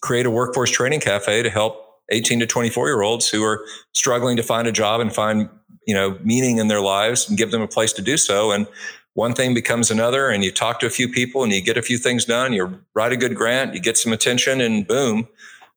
create 0.00 0.26
a 0.26 0.30
workforce 0.30 0.70
training 0.70 1.00
cafe 1.00 1.42
to 1.42 1.50
help 1.50 1.85
18 2.10 2.40
to 2.40 2.46
24 2.46 2.88
year 2.88 3.02
olds 3.02 3.28
who 3.28 3.42
are 3.44 3.64
struggling 3.92 4.36
to 4.36 4.42
find 4.42 4.68
a 4.68 4.72
job 4.72 5.00
and 5.00 5.14
find, 5.14 5.48
you 5.86 5.94
know, 5.94 6.18
meaning 6.22 6.58
in 6.58 6.68
their 6.68 6.80
lives 6.80 7.28
and 7.28 7.38
give 7.38 7.50
them 7.50 7.62
a 7.62 7.68
place 7.68 7.92
to 7.94 8.02
do 8.02 8.16
so. 8.16 8.52
And 8.52 8.66
one 9.14 9.34
thing 9.34 9.54
becomes 9.54 9.90
another 9.90 10.28
and 10.28 10.44
you 10.44 10.52
talk 10.52 10.78
to 10.80 10.86
a 10.86 10.90
few 10.90 11.08
people 11.08 11.42
and 11.42 11.52
you 11.52 11.62
get 11.62 11.76
a 11.76 11.82
few 11.82 11.98
things 11.98 12.24
done, 12.24 12.52
you 12.52 12.78
write 12.94 13.12
a 13.12 13.16
good 13.16 13.34
grant, 13.34 13.74
you 13.74 13.80
get 13.80 13.96
some 13.96 14.12
attention 14.12 14.60
and 14.60 14.86
boom, 14.86 15.26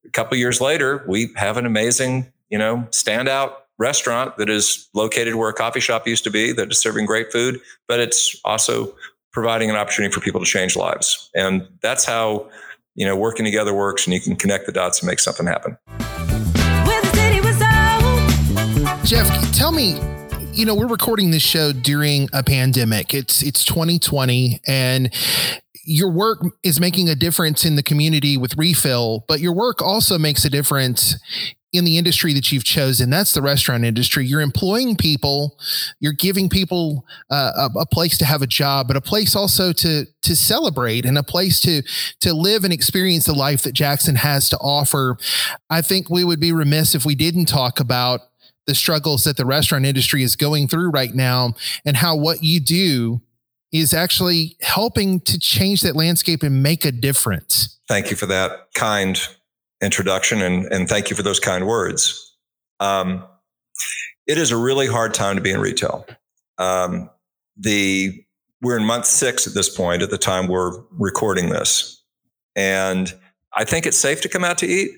a 0.06 0.10
couple 0.10 0.38
years 0.38 0.62
later, 0.62 1.04
we 1.08 1.30
have 1.36 1.58
an 1.58 1.66
amazing, 1.66 2.32
you 2.50 2.58
know, 2.58 2.88
standout 2.92 3.54
restaurant 3.78 4.38
that 4.38 4.50
is 4.50 4.90
located 4.94 5.36
where 5.36 5.50
a 5.50 5.54
coffee 5.54 5.80
shop 5.80 6.08
used 6.08 6.24
to 6.24 6.32
be 6.32 6.52
that 6.54 6.72
is 6.72 6.80
serving 6.80 7.06
great 7.06 7.32
food, 7.32 7.60
but 7.88 8.00
it's 8.00 8.40
also 8.44 8.94
providing 9.32 9.70
an 9.70 9.76
opportunity 9.76 10.14
for 10.14 10.20
people 10.20 10.40
to 10.40 10.46
change 10.46 10.76
lives. 10.76 11.30
And 11.36 11.68
that's 11.82 12.06
how, 12.06 12.50
you 13.00 13.06
know, 13.06 13.16
working 13.16 13.46
together 13.46 13.74
works 13.74 14.06
and 14.06 14.14
you 14.14 14.20
can 14.20 14.36
connect 14.36 14.66
the 14.66 14.74
dots 14.74 15.00
and 15.00 15.08
make 15.08 15.20
something 15.20 15.48
happen. 15.48 15.78
Jeff, 19.06 19.26
tell 19.54 19.72
me, 19.72 19.98
you 20.52 20.66
know, 20.66 20.76
we're 20.76 20.86
recording 20.86 21.32
this 21.32 21.42
show 21.42 21.72
during 21.72 22.28
a 22.34 22.44
pandemic. 22.44 23.14
It's 23.14 23.42
it's 23.42 23.64
2020 23.64 24.60
and 24.68 25.14
your 25.86 26.12
work 26.12 26.40
is 26.62 26.82
making 26.82 27.08
a 27.08 27.16
difference 27.16 27.64
in 27.64 27.78
the 27.78 27.84
community 27.84 28.36
with 28.36 28.58
refill, 28.58 29.24
but 29.30 29.40
your 29.40 29.54
work 29.54 29.82
also 29.82 30.20
makes 30.20 30.44
a 30.44 30.50
difference 30.50 31.16
in 31.72 31.86
the 31.86 31.98
industry 31.98 32.34
that 32.34 32.52
you've 32.52 32.64
chosen. 32.64 33.10
That's 33.10 33.34
the 33.34 33.42
restaurant 33.42 33.86
industry. 33.86 34.26
You're 34.26 34.42
employing 34.42 34.96
people. 34.96 35.60
You're 36.00 36.14
giving 36.14 36.50
people 36.50 37.06
uh, 37.30 37.70
a, 37.76 37.80
a, 37.82 37.86
place 37.86 38.18
to 38.20 38.26
have 38.26 38.42
a 38.42 38.48
job 38.48 38.88
but 38.88 38.96
a 38.96 39.02
place 39.02 39.36
also 39.36 39.72
to 39.74 40.06
to 40.22 40.36
celebrate 40.36 41.06
and 41.06 41.18
a 41.18 41.24
place 41.24 41.60
to 41.62 41.82
to 42.22 42.34
live 42.34 42.64
and 42.64 42.74
experience 42.74 43.26
the 43.26 43.34
life 43.34 43.64
that 43.64 43.74
jackson 43.74 44.16
has 44.16 44.50
to 44.50 44.58
offer. 44.58 45.18
I 45.70 45.82
think 45.82 46.10
we 46.10 46.24
would 46.24 46.40
be 46.40 46.52
remiss 46.52 46.96
if 46.96 47.06
we 47.06 47.16
didn't 47.16 47.46
talk 47.46 47.80
about 47.80 48.22
the 48.68 48.76
struggles 48.76 49.24
that 49.24 49.38
the 49.38 49.46
restaurant 49.46 49.86
industry 49.86 50.24
is 50.24 50.36
going 50.36 50.68
through 50.68 50.92
right 50.92 51.14
now 51.14 51.54
and 51.86 51.98
how 51.98 52.16
what 52.16 52.44
you 52.44 52.60
do 52.60 53.22
is 53.72 53.94
actually 53.94 54.58
helping 54.62 55.20
to 55.22 55.40
change 55.40 55.82
that 55.82 55.96
landscape 55.96 56.44
and 56.44 56.64
make 56.64 56.86
a 56.86 56.92
difference. 56.92 57.80
Thank 57.88 58.10
you 58.12 58.16
for 58.16 58.26
that 58.28 58.68
kind 58.76 59.20
introduction 59.82 60.42
and, 60.42 60.66
and 60.66 60.90
thank 60.90 61.10
you 61.10 61.16
for 61.16 61.24
those 61.24 61.40
kind 61.40 61.66
words. 61.68 62.36
Um, 62.80 63.26
it 64.28 64.38
is 64.38 64.52
a 64.52 64.58
really 64.58 64.88
hard 64.88 65.14
time 65.14 65.36
to 65.36 65.42
be 65.42 65.52
in 65.52 65.60
retail. 65.60 66.06
Um, 66.58 67.10
the 67.58 68.24
we're 68.62 68.78
in 68.78 68.86
month 68.86 69.06
six 69.06 69.48
at 69.48 69.54
this 69.54 69.70
point 69.70 70.02
at 70.02 70.10
the 70.10 70.18
time 70.18 70.48
we're 70.48 70.82
recording 70.92 71.50
this, 71.50 72.04
and 72.56 73.14
I 73.54 73.64
think 73.64 73.86
it's 73.86 73.98
safe 73.98 74.22
to 74.22 74.30
come 74.30 74.44
out 74.44 74.58
to 74.60 74.68
eat 74.68 74.92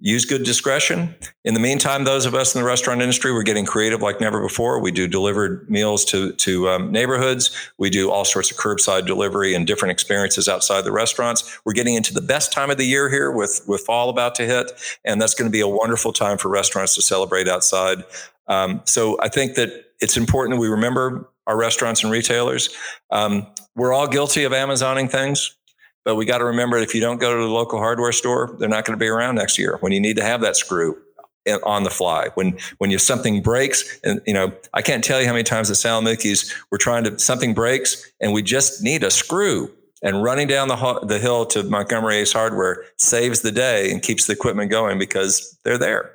use 0.00 0.24
good 0.24 0.44
discretion. 0.44 1.14
In 1.44 1.54
the 1.54 1.60
meantime, 1.60 2.04
those 2.04 2.24
of 2.24 2.34
us 2.34 2.54
in 2.54 2.60
the 2.60 2.66
restaurant 2.66 3.02
industry, 3.02 3.32
we're 3.32 3.42
getting 3.42 3.66
creative 3.66 4.00
like 4.00 4.20
never 4.20 4.40
before. 4.40 4.80
We 4.80 4.90
do 4.90 5.06
delivered 5.06 5.68
meals 5.70 6.04
to 6.06 6.32
to 6.32 6.68
um, 6.70 6.90
neighborhoods. 6.90 7.54
We 7.78 7.90
do 7.90 8.10
all 8.10 8.24
sorts 8.24 8.50
of 8.50 8.56
curbside 8.56 9.06
delivery 9.06 9.54
and 9.54 9.66
different 9.66 9.92
experiences 9.92 10.48
outside 10.48 10.82
the 10.84 10.92
restaurants. 10.92 11.60
We're 11.64 11.74
getting 11.74 11.94
into 11.94 12.14
the 12.14 12.22
best 12.22 12.52
time 12.52 12.70
of 12.70 12.78
the 12.78 12.86
year 12.86 13.10
here 13.10 13.30
with 13.30 13.62
with 13.66 13.82
fall 13.82 14.08
about 14.08 14.34
to 14.36 14.46
hit, 14.46 14.72
and 15.04 15.20
that's 15.20 15.34
going 15.34 15.48
to 15.48 15.52
be 15.52 15.60
a 15.60 15.68
wonderful 15.68 16.12
time 16.12 16.38
for 16.38 16.48
restaurants 16.48 16.94
to 16.94 17.02
celebrate 17.02 17.46
outside. 17.46 18.04
Um, 18.48 18.80
so 18.84 19.18
I 19.20 19.28
think 19.28 19.54
that 19.54 19.92
it's 20.00 20.16
important 20.16 20.56
that 20.56 20.60
we 20.60 20.68
remember 20.68 21.28
our 21.46 21.56
restaurants 21.56 22.02
and 22.02 22.12
retailers. 22.12 22.70
Um, 23.10 23.46
we're 23.76 23.92
all 23.92 24.06
guilty 24.06 24.44
of 24.44 24.52
Amazoning 24.52 25.10
things. 25.10 25.56
But 26.04 26.14
we 26.14 26.24
got 26.24 26.38
to 26.38 26.44
remember 26.44 26.78
if 26.78 26.94
you 26.94 27.00
don't 27.00 27.20
go 27.20 27.36
to 27.36 27.42
the 27.42 27.50
local 27.50 27.78
hardware 27.78 28.12
store, 28.12 28.54
they're 28.58 28.68
not 28.68 28.84
going 28.84 28.98
to 28.98 29.02
be 29.02 29.08
around 29.08 29.34
next 29.34 29.58
year 29.58 29.76
when 29.80 29.92
you 29.92 30.00
need 30.00 30.16
to 30.16 30.24
have 30.24 30.40
that 30.40 30.56
screw 30.56 30.96
on 31.64 31.84
the 31.84 31.90
fly. 31.90 32.28
When 32.34 32.58
when 32.78 32.90
you 32.90 32.98
something 32.98 33.42
breaks, 33.42 33.98
and 34.04 34.20
you 34.26 34.34
know, 34.34 34.52
I 34.74 34.82
can't 34.82 35.02
tell 35.04 35.20
you 35.20 35.26
how 35.26 35.32
many 35.32 35.44
times 35.44 35.70
at 35.70 35.76
Sal 35.76 36.02
& 36.02 36.02
Mookie's 36.02 36.54
we're 36.70 36.78
trying 36.78 37.04
to 37.04 37.18
something 37.18 37.54
breaks 37.54 38.10
and 38.20 38.32
we 38.32 38.42
just 38.42 38.82
need 38.82 39.02
a 39.02 39.10
screw. 39.10 39.70
And 40.02 40.22
running 40.22 40.46
down 40.46 40.68
the 40.68 41.00
the 41.06 41.18
hill 41.18 41.44
to 41.46 41.62
Montgomery 41.62 42.16
Ace 42.16 42.32
Hardware 42.32 42.84
saves 42.96 43.40
the 43.40 43.52
day 43.52 43.90
and 43.90 44.02
keeps 44.02 44.26
the 44.26 44.32
equipment 44.32 44.70
going 44.70 44.98
because 44.98 45.58
they're 45.64 45.78
there. 45.78 46.12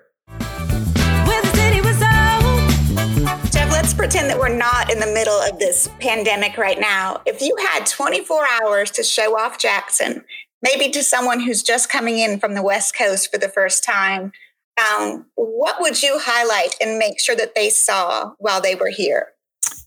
Pretend 3.94 4.30
that 4.30 4.40
we're 4.40 4.56
not 4.56 4.92
in 4.92 5.00
the 5.00 5.08
middle 5.08 5.40
of 5.42 5.60
this 5.60 5.90
pandemic 6.00 6.58
right 6.58 6.80
now. 6.80 7.22
If 7.26 7.42
you 7.42 7.56
had 7.58 7.86
24 7.86 8.46
hours 8.62 8.92
to 8.92 9.04
show 9.04 9.38
off 9.38 9.60
Jackson, 9.60 10.24
maybe 10.62 10.90
to 10.92 11.04
someone 11.04 11.40
who's 11.40 11.62
just 11.62 11.90
coming 11.90 12.20
in 12.20 12.40
from 12.40 12.54
the 12.56 12.62
West 12.62 12.96
Coast 12.96 13.32
for 13.32 13.38
the 13.38 13.50
first 13.50 13.84
time, 13.84 14.32
um, 14.78 15.26
what 15.36 15.78
would 15.80 16.02
you 16.02 16.20
highlight 16.22 16.76
and 16.82 16.98
make 16.98 17.20
sure 17.20 17.36
that 17.36 17.56
they 17.56 17.70
saw 17.70 18.34
while 18.38 18.62
they 18.62 18.76
were 18.76 18.90
here? 18.90 19.28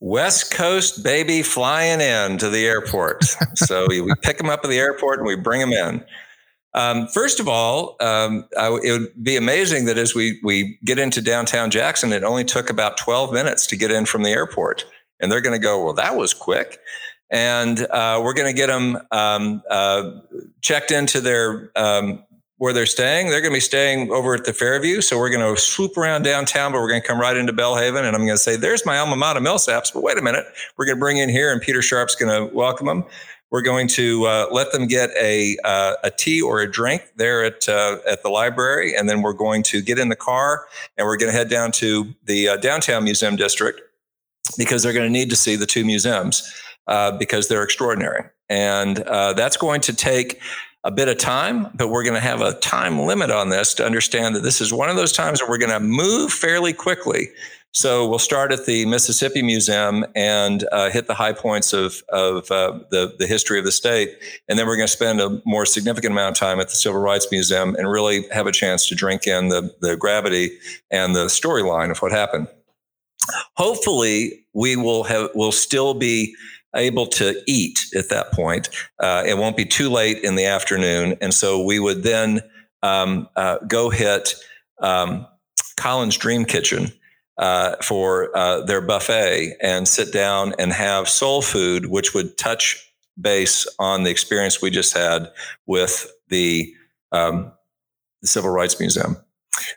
West 0.00 0.52
Coast 0.52 1.02
baby 1.02 1.42
flying 1.42 2.00
in 2.00 2.38
to 2.38 2.48
the 2.48 2.66
airport. 2.66 3.24
so 3.54 3.86
we 3.88 4.06
pick 4.22 4.38
them 4.38 4.48
up 4.48 4.60
at 4.64 4.70
the 4.70 4.78
airport 4.78 5.18
and 5.18 5.26
we 5.26 5.36
bring 5.36 5.60
them 5.60 5.72
in. 5.72 6.04
Um, 6.74 7.06
first 7.08 7.40
of 7.40 7.48
all, 7.48 7.96
um, 8.00 8.44
it 8.52 8.92
would 8.92 9.24
be 9.24 9.36
amazing 9.36 9.86
that 9.86 9.98
as 9.98 10.14
we 10.14 10.38
we 10.42 10.78
get 10.84 10.98
into 10.98 11.22
downtown 11.22 11.70
Jackson, 11.70 12.12
it 12.12 12.24
only 12.24 12.44
took 12.44 12.70
about 12.70 12.96
12 12.98 13.32
minutes 13.32 13.66
to 13.68 13.76
get 13.76 13.90
in 13.90 14.04
from 14.04 14.22
the 14.22 14.30
airport, 14.30 14.84
and 15.20 15.32
they're 15.32 15.40
going 15.40 15.58
to 15.58 15.62
go, 15.62 15.82
well, 15.82 15.94
that 15.94 16.16
was 16.16 16.34
quick, 16.34 16.78
and 17.30 17.80
uh, 17.90 18.20
we're 18.22 18.34
going 18.34 18.52
to 18.52 18.56
get 18.56 18.66
them 18.66 18.98
um, 19.10 19.62
uh, 19.70 20.10
checked 20.60 20.90
into 20.90 21.20
their 21.20 21.70
um, 21.74 22.22
where 22.58 22.72
they're 22.72 22.86
staying. 22.86 23.28
They're 23.28 23.40
going 23.40 23.52
to 23.52 23.56
be 23.56 23.60
staying 23.60 24.10
over 24.10 24.34
at 24.34 24.44
the 24.44 24.52
Fairview, 24.52 25.00
so 25.00 25.16
we're 25.16 25.30
going 25.30 25.54
to 25.54 25.60
swoop 25.60 25.96
around 25.96 26.22
downtown, 26.22 26.72
but 26.72 26.80
we're 26.80 26.88
going 26.88 27.00
to 27.00 27.06
come 27.06 27.20
right 27.20 27.36
into 27.36 27.52
Belhaven, 27.52 28.04
and 28.04 28.14
I'm 28.14 28.26
going 28.26 28.28
to 28.28 28.38
say, 28.38 28.56
"There's 28.56 28.84
my 28.84 28.98
alma 28.98 29.16
mater, 29.16 29.40
Millsaps." 29.40 29.94
But 29.94 30.02
wait 30.02 30.18
a 30.18 30.22
minute, 30.22 30.44
we're 30.76 30.84
going 30.84 30.96
to 30.96 31.00
bring 31.00 31.16
in 31.16 31.30
here, 31.30 31.50
and 31.50 31.62
Peter 31.62 31.80
Sharp's 31.80 32.14
going 32.14 32.30
to 32.30 32.54
welcome 32.54 32.86
them. 32.86 33.04
We're 33.50 33.62
going 33.62 33.88
to 33.88 34.26
uh, 34.26 34.46
let 34.50 34.72
them 34.72 34.86
get 34.86 35.10
a, 35.18 35.56
uh, 35.64 35.94
a 36.04 36.10
tea 36.10 36.42
or 36.42 36.60
a 36.60 36.70
drink 36.70 37.12
there 37.16 37.44
at, 37.44 37.68
uh, 37.68 37.98
at 38.06 38.22
the 38.22 38.28
library. 38.28 38.94
And 38.94 39.08
then 39.08 39.22
we're 39.22 39.32
going 39.32 39.62
to 39.64 39.80
get 39.80 39.98
in 39.98 40.10
the 40.10 40.16
car 40.16 40.66
and 40.96 41.06
we're 41.06 41.16
going 41.16 41.32
to 41.32 41.36
head 41.36 41.48
down 41.48 41.72
to 41.72 42.14
the 42.24 42.48
uh, 42.48 42.56
downtown 42.58 43.04
museum 43.04 43.36
district 43.36 43.80
because 44.56 44.82
they're 44.82 44.92
going 44.92 45.06
to 45.06 45.12
need 45.12 45.30
to 45.30 45.36
see 45.36 45.56
the 45.56 45.66
two 45.66 45.84
museums 45.84 46.52
uh, 46.86 47.16
because 47.16 47.48
they're 47.48 47.62
extraordinary. 47.62 48.24
And 48.50 49.00
uh, 49.00 49.32
that's 49.32 49.56
going 49.56 49.80
to 49.82 49.94
take 49.94 50.40
a 50.84 50.90
bit 50.90 51.08
of 51.08 51.18
time, 51.18 51.68
but 51.74 51.88
we're 51.88 52.04
going 52.04 52.14
to 52.14 52.20
have 52.20 52.40
a 52.40 52.54
time 52.60 53.00
limit 53.00 53.30
on 53.30 53.48
this 53.48 53.74
to 53.74 53.84
understand 53.84 54.34
that 54.36 54.42
this 54.42 54.60
is 54.60 54.72
one 54.72 54.88
of 54.88 54.96
those 54.96 55.12
times 55.12 55.40
where 55.40 55.50
we're 55.50 55.58
going 55.58 55.70
to 55.70 55.80
move 55.80 56.32
fairly 56.32 56.72
quickly 56.72 57.28
so 57.78 58.08
we'll 58.08 58.18
start 58.18 58.50
at 58.50 58.66
the 58.66 58.84
Mississippi 58.86 59.40
Museum 59.40 60.04
and 60.16 60.66
uh, 60.72 60.90
hit 60.90 61.06
the 61.06 61.14
high 61.14 61.32
points 61.32 61.72
of, 61.72 62.02
of 62.08 62.50
uh, 62.50 62.80
the, 62.90 63.14
the 63.20 63.26
history 63.28 63.56
of 63.56 63.64
the 63.64 63.70
state. 63.70 64.18
And 64.48 64.58
then 64.58 64.66
we're 64.66 64.74
going 64.74 64.88
to 64.88 64.92
spend 64.92 65.20
a 65.20 65.40
more 65.46 65.64
significant 65.64 66.10
amount 66.10 66.36
of 66.36 66.40
time 66.40 66.58
at 66.58 66.70
the 66.70 66.74
Civil 66.74 67.00
Rights 67.00 67.28
Museum 67.30 67.76
and 67.76 67.88
really 67.88 68.26
have 68.32 68.48
a 68.48 68.52
chance 68.52 68.88
to 68.88 68.96
drink 68.96 69.28
in 69.28 69.50
the, 69.50 69.72
the 69.80 69.96
gravity 69.96 70.58
and 70.90 71.14
the 71.14 71.26
storyline 71.26 71.92
of 71.92 71.98
what 71.98 72.10
happened. 72.10 72.48
Hopefully, 73.54 74.44
we 74.54 74.74
will 74.74 75.04
have 75.04 75.30
will 75.36 75.52
still 75.52 75.94
be 75.94 76.34
able 76.74 77.06
to 77.06 77.40
eat 77.46 77.78
at 77.94 78.08
that 78.08 78.32
point. 78.32 78.70
Uh, 78.98 79.22
it 79.24 79.38
won't 79.38 79.56
be 79.56 79.64
too 79.64 79.88
late 79.88 80.18
in 80.24 80.34
the 80.34 80.46
afternoon, 80.46 81.16
and 81.20 81.32
so 81.32 81.62
we 81.62 81.78
would 81.78 82.02
then 82.02 82.40
um, 82.82 83.28
uh, 83.36 83.58
go 83.68 83.88
hit 83.88 84.34
um, 84.80 85.26
Collins 85.76 86.16
Dream 86.16 86.44
Kitchen, 86.44 86.92
uh, 87.38 87.76
for 87.82 88.36
uh, 88.36 88.62
their 88.62 88.80
buffet 88.80 89.56
and 89.62 89.86
sit 89.86 90.12
down 90.12 90.54
and 90.58 90.72
have 90.72 91.08
soul 91.08 91.40
food, 91.40 91.86
which 91.86 92.14
would 92.14 92.36
touch 92.36 92.92
base 93.20 93.66
on 93.78 94.02
the 94.02 94.10
experience 94.10 94.60
we 94.60 94.70
just 94.70 94.96
had 94.96 95.30
with 95.66 96.10
the, 96.28 96.72
um, 97.12 97.52
the 98.22 98.28
Civil 98.28 98.50
Rights 98.50 98.78
Museum. 98.80 99.16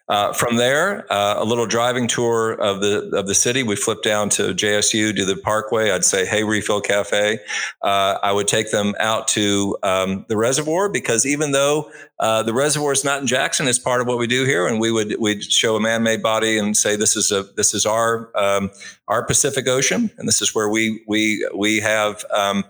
Uh, 0.07 0.33
from 0.33 0.57
there, 0.57 1.11
uh, 1.11 1.35
a 1.37 1.45
little 1.45 1.65
driving 1.65 2.07
tour 2.07 2.53
of 2.53 2.81
the 2.81 3.09
of 3.15 3.27
the 3.27 3.35
city. 3.35 3.63
We 3.63 3.75
flip 3.75 4.01
down 4.01 4.29
to 4.29 4.53
JSU, 4.53 5.15
do 5.15 5.25
the 5.25 5.35
Parkway. 5.35 5.91
I'd 5.91 6.05
say, 6.05 6.25
"Hey, 6.25 6.43
Refill 6.43 6.81
Cafe." 6.81 7.39
Uh, 7.81 8.17
I 8.21 8.31
would 8.31 8.47
take 8.47 8.71
them 8.71 8.93
out 8.99 9.27
to 9.29 9.77
um, 9.83 10.25
the 10.27 10.37
reservoir 10.37 10.89
because 10.89 11.25
even 11.25 11.51
though 11.51 11.91
uh, 12.19 12.43
the 12.43 12.53
reservoir 12.53 12.91
is 12.91 13.03
not 13.03 13.21
in 13.21 13.27
Jackson, 13.27 13.67
it's 13.67 13.79
part 13.79 14.01
of 14.01 14.07
what 14.07 14.17
we 14.17 14.27
do 14.27 14.45
here, 14.45 14.67
and 14.67 14.79
we 14.79 14.91
would 14.91 15.15
we'd 15.19 15.43
show 15.43 15.75
a 15.75 15.79
man-made 15.79 16.21
body 16.21 16.57
and 16.57 16.75
say, 16.75 16.95
"This 16.95 17.15
is 17.15 17.31
a 17.31 17.43
this 17.55 17.73
is 17.73 17.85
our 17.85 18.31
um, 18.37 18.69
our 19.07 19.25
Pacific 19.25 19.67
Ocean, 19.67 20.11
and 20.17 20.27
this 20.27 20.41
is 20.41 20.53
where 20.55 20.69
we 20.69 21.03
we 21.07 21.47
we 21.55 21.79
have." 21.79 22.23
Um, 22.31 22.63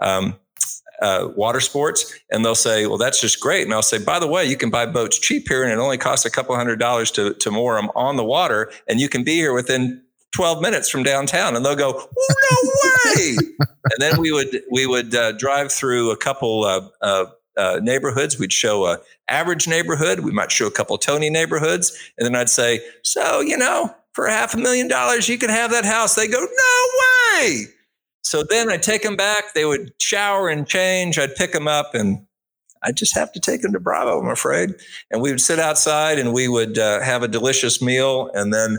um 0.00 0.36
uh, 1.04 1.28
water 1.36 1.60
sports, 1.60 2.18
and 2.30 2.42
they'll 2.42 2.54
say, 2.54 2.86
"Well, 2.86 2.96
that's 2.96 3.20
just 3.20 3.38
great." 3.38 3.64
And 3.64 3.74
I'll 3.74 3.82
say, 3.82 3.98
"By 3.98 4.18
the 4.18 4.26
way, 4.26 4.46
you 4.46 4.56
can 4.56 4.70
buy 4.70 4.86
boats 4.86 5.18
cheap 5.18 5.46
here, 5.46 5.62
and 5.62 5.70
it 5.70 5.78
only 5.78 5.98
costs 5.98 6.24
a 6.24 6.30
couple 6.30 6.56
hundred 6.56 6.78
dollars 6.78 7.10
to 7.12 7.34
to 7.34 7.50
moor 7.50 7.76
them 7.76 7.90
on 7.94 8.16
the 8.16 8.24
water, 8.24 8.72
and 8.88 8.98
you 8.98 9.10
can 9.10 9.22
be 9.22 9.34
here 9.34 9.52
within 9.52 10.02
12 10.34 10.62
minutes 10.62 10.88
from 10.88 11.02
downtown." 11.02 11.56
And 11.56 11.64
they'll 11.64 11.76
go, 11.76 12.08
oh, 12.18 12.34
"No 12.50 12.70
way!" 13.14 13.36
and 13.58 14.00
then 14.00 14.18
we 14.18 14.32
would 14.32 14.62
we 14.70 14.86
would 14.86 15.14
uh, 15.14 15.32
drive 15.32 15.70
through 15.70 16.10
a 16.10 16.16
couple 16.16 16.64
uh, 16.64 17.26
uh, 17.58 17.80
neighborhoods. 17.82 18.38
We'd 18.38 18.52
show 18.52 18.86
a 18.86 18.98
average 19.28 19.68
neighborhood. 19.68 20.20
We 20.20 20.32
might 20.32 20.50
show 20.50 20.66
a 20.66 20.70
couple 20.70 20.96
Tony 20.96 21.28
neighborhoods, 21.28 21.92
and 22.16 22.24
then 22.24 22.34
I'd 22.34 22.48
say, 22.48 22.80
"So, 23.02 23.40
you 23.40 23.58
know." 23.58 23.94
For 24.14 24.28
half 24.28 24.54
a 24.54 24.58
million 24.58 24.86
dollars, 24.86 25.28
you 25.28 25.38
can 25.38 25.50
have 25.50 25.72
that 25.72 25.84
house. 25.84 26.14
They 26.14 26.28
go, 26.28 26.38
no 26.38 27.40
way. 27.40 27.66
So 28.24 28.42
then 28.42 28.70
I'd 28.70 28.82
take 28.82 29.02
them 29.02 29.16
back. 29.16 29.54
They 29.54 29.64
would 29.64 29.92
shower 30.00 30.48
and 30.48 30.66
change. 30.66 31.18
I'd 31.18 31.36
pick 31.36 31.52
them 31.52 31.68
up 31.68 31.94
and 31.94 32.26
I'd 32.84 32.96
just 32.96 33.14
have 33.14 33.32
to 33.32 33.40
take 33.40 33.62
them 33.62 33.72
to 33.72 33.80
Bravo, 33.80 34.20
I'm 34.20 34.28
afraid. 34.28 34.74
And 35.10 35.22
we 35.22 35.30
would 35.30 35.40
sit 35.40 35.58
outside 35.58 36.18
and 36.18 36.34
we 36.34 36.48
would 36.48 36.78
uh, 36.78 37.00
have 37.00 37.22
a 37.22 37.28
delicious 37.28 37.80
meal. 37.80 38.30
And 38.34 38.52
then 38.52 38.78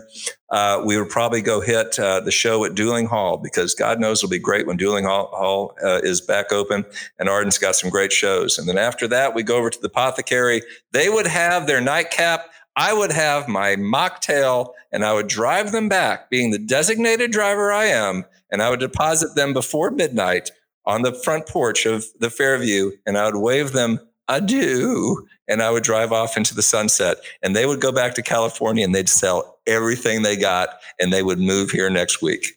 uh, 0.51 0.81
we 0.85 0.97
would 0.97 1.09
probably 1.09 1.41
go 1.41 1.59
hit 1.59 1.97
uh, 1.97 2.19
the 2.19 2.31
show 2.31 2.63
at 2.65 2.75
Duling 2.75 3.07
Hall 3.07 3.37
because 3.37 3.73
God 3.73 3.99
knows 3.99 4.19
it'll 4.19 4.29
be 4.29 4.39
great 4.39 4.67
when 4.67 4.77
Duling 4.77 5.05
Hall, 5.05 5.29
Hall 5.33 5.75
uh, 5.83 6.01
is 6.03 6.21
back 6.21 6.51
open. 6.51 6.85
And 7.17 7.27
Arden's 7.27 7.57
got 7.57 7.75
some 7.75 7.89
great 7.89 8.13
shows. 8.13 8.59
And 8.59 8.69
then 8.69 8.77
after 8.77 9.07
that, 9.07 9.33
we 9.33 9.41
go 9.41 9.57
over 9.57 9.71
to 9.71 9.79
the 9.79 9.87
Apothecary. 9.87 10.61
They 10.91 11.09
would 11.09 11.27
have 11.27 11.65
their 11.65 11.81
nightcap. 11.81 12.45
I 12.75 12.93
would 12.93 13.11
have 13.11 13.47
my 13.47 13.75
mocktail 13.75 14.73
and 14.91 15.05
I 15.05 15.13
would 15.13 15.27
drive 15.27 15.71
them 15.71 15.89
back, 15.89 16.29
being 16.29 16.51
the 16.51 16.59
designated 16.59 17.31
driver 17.31 17.71
I 17.71 17.85
am 17.85 18.25
and 18.51 18.61
I 18.61 18.69
would 18.69 18.79
deposit 18.79 19.35
them 19.35 19.53
before 19.53 19.91
midnight 19.91 20.51
on 20.85 21.01
the 21.01 21.13
front 21.13 21.47
porch 21.47 21.85
of 21.85 22.05
the 22.19 22.29
Fairview, 22.29 22.91
and 23.05 23.17
I 23.17 23.25
would 23.25 23.35
wave 23.35 23.71
them 23.71 23.99
adieu. 24.27 25.27
And 25.47 25.61
I 25.61 25.69
would 25.69 25.83
drive 25.83 26.11
off 26.11 26.37
into 26.37 26.55
the 26.55 26.63
sunset 26.63 27.17
and 27.43 27.55
they 27.55 27.67
would 27.67 27.79
go 27.79 27.91
back 27.91 28.15
to 28.15 28.23
California 28.23 28.83
and 28.83 28.95
they'd 28.95 29.07
sell 29.07 29.59
everything 29.67 30.23
they 30.23 30.35
got 30.35 30.69
and 30.99 31.13
they 31.13 31.21
would 31.21 31.37
move 31.37 31.69
here 31.69 31.87
next 31.91 32.19
week. 32.19 32.47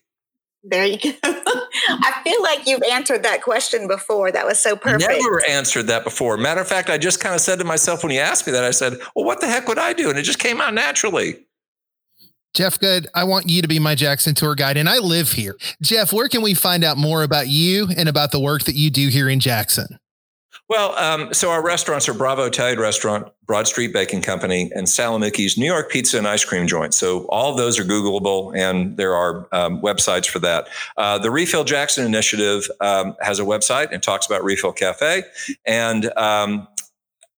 There 0.63 0.87
you 0.87 0.97
go. 0.97 1.43
I 1.89 2.21
feel 2.23 2.41
like 2.43 2.67
you've 2.67 2.83
answered 2.83 3.23
that 3.23 3.41
question 3.41 3.87
before. 3.87 4.31
That 4.31 4.45
was 4.45 4.59
so 4.59 4.75
perfect. 4.75 5.09
Never 5.09 5.47
answered 5.49 5.87
that 5.87 6.03
before. 6.03 6.37
Matter 6.37 6.61
of 6.61 6.67
fact, 6.67 6.89
I 6.89 6.97
just 6.97 7.19
kind 7.19 7.35
of 7.35 7.41
said 7.41 7.59
to 7.59 7.65
myself 7.65 8.03
when 8.03 8.11
you 8.11 8.19
asked 8.19 8.45
me 8.45 8.53
that, 8.53 8.63
I 8.63 8.71
said, 8.71 8.93
well, 9.15 9.25
what 9.25 9.41
the 9.41 9.47
heck 9.47 9.67
would 9.67 9.79
I 9.79 9.93
do? 9.93 10.09
And 10.09 10.17
it 10.17 10.23
just 10.23 10.39
came 10.39 10.61
out 10.61 10.73
naturally. 10.73 11.45
Jeff 12.55 12.79
Good, 12.79 13.07
I 13.13 13.25
want 13.25 13.47
you 13.47 13.61
to 13.61 13.67
be 13.67 13.77
my 13.79 13.93
Jackson 13.93 14.33
tour 14.33 14.55
guide, 14.55 14.75
and 14.75 14.89
I 14.89 14.97
live 14.97 15.33
here. 15.33 15.55
Jeff, 15.81 16.11
where 16.11 16.27
can 16.27 16.41
we 16.41 16.55
find 16.55 16.83
out 16.83 16.97
more 16.97 17.21
about 17.23 17.47
you 17.47 17.87
and 17.95 18.09
about 18.09 18.31
the 18.31 18.39
work 18.39 18.63
that 18.63 18.75
you 18.75 18.89
do 18.89 19.09
here 19.09 19.29
in 19.29 19.39
Jackson? 19.39 19.99
Well, 20.69 20.95
um, 20.99 21.33
so 21.33 21.49
our 21.49 21.63
restaurants 21.63 22.07
are 22.07 22.13
Bravo 22.13 22.43
Italian 22.43 22.79
Restaurant, 22.79 23.27
Broad 23.47 23.67
Street 23.67 23.91
Baking 23.91 24.21
Company, 24.21 24.71
and 24.75 24.87
Sal 24.87 25.17
& 25.17 25.19
Mookie's 25.19 25.57
New 25.57 25.65
York 25.65 25.89
Pizza 25.89 26.19
and 26.19 26.27
Ice 26.27 26.45
Cream 26.45 26.67
Joint. 26.67 26.93
So 26.93 27.25
all 27.29 27.49
of 27.49 27.57
those 27.57 27.79
are 27.79 27.83
Googleable, 27.83 28.55
and 28.55 28.95
there 28.95 29.15
are 29.15 29.47
um, 29.51 29.81
websites 29.81 30.27
for 30.27 30.37
that. 30.39 30.67
Uh, 30.95 31.17
the 31.17 31.31
Refill 31.31 31.63
Jackson 31.63 32.05
Initiative 32.05 32.69
um, 32.81 33.15
has 33.19 33.39
a 33.39 33.43
website 33.43 33.91
and 33.91 34.03
talks 34.03 34.27
about 34.27 34.43
Refill 34.43 34.71
Cafe, 34.71 35.23
and 35.65 36.15
um, 36.15 36.67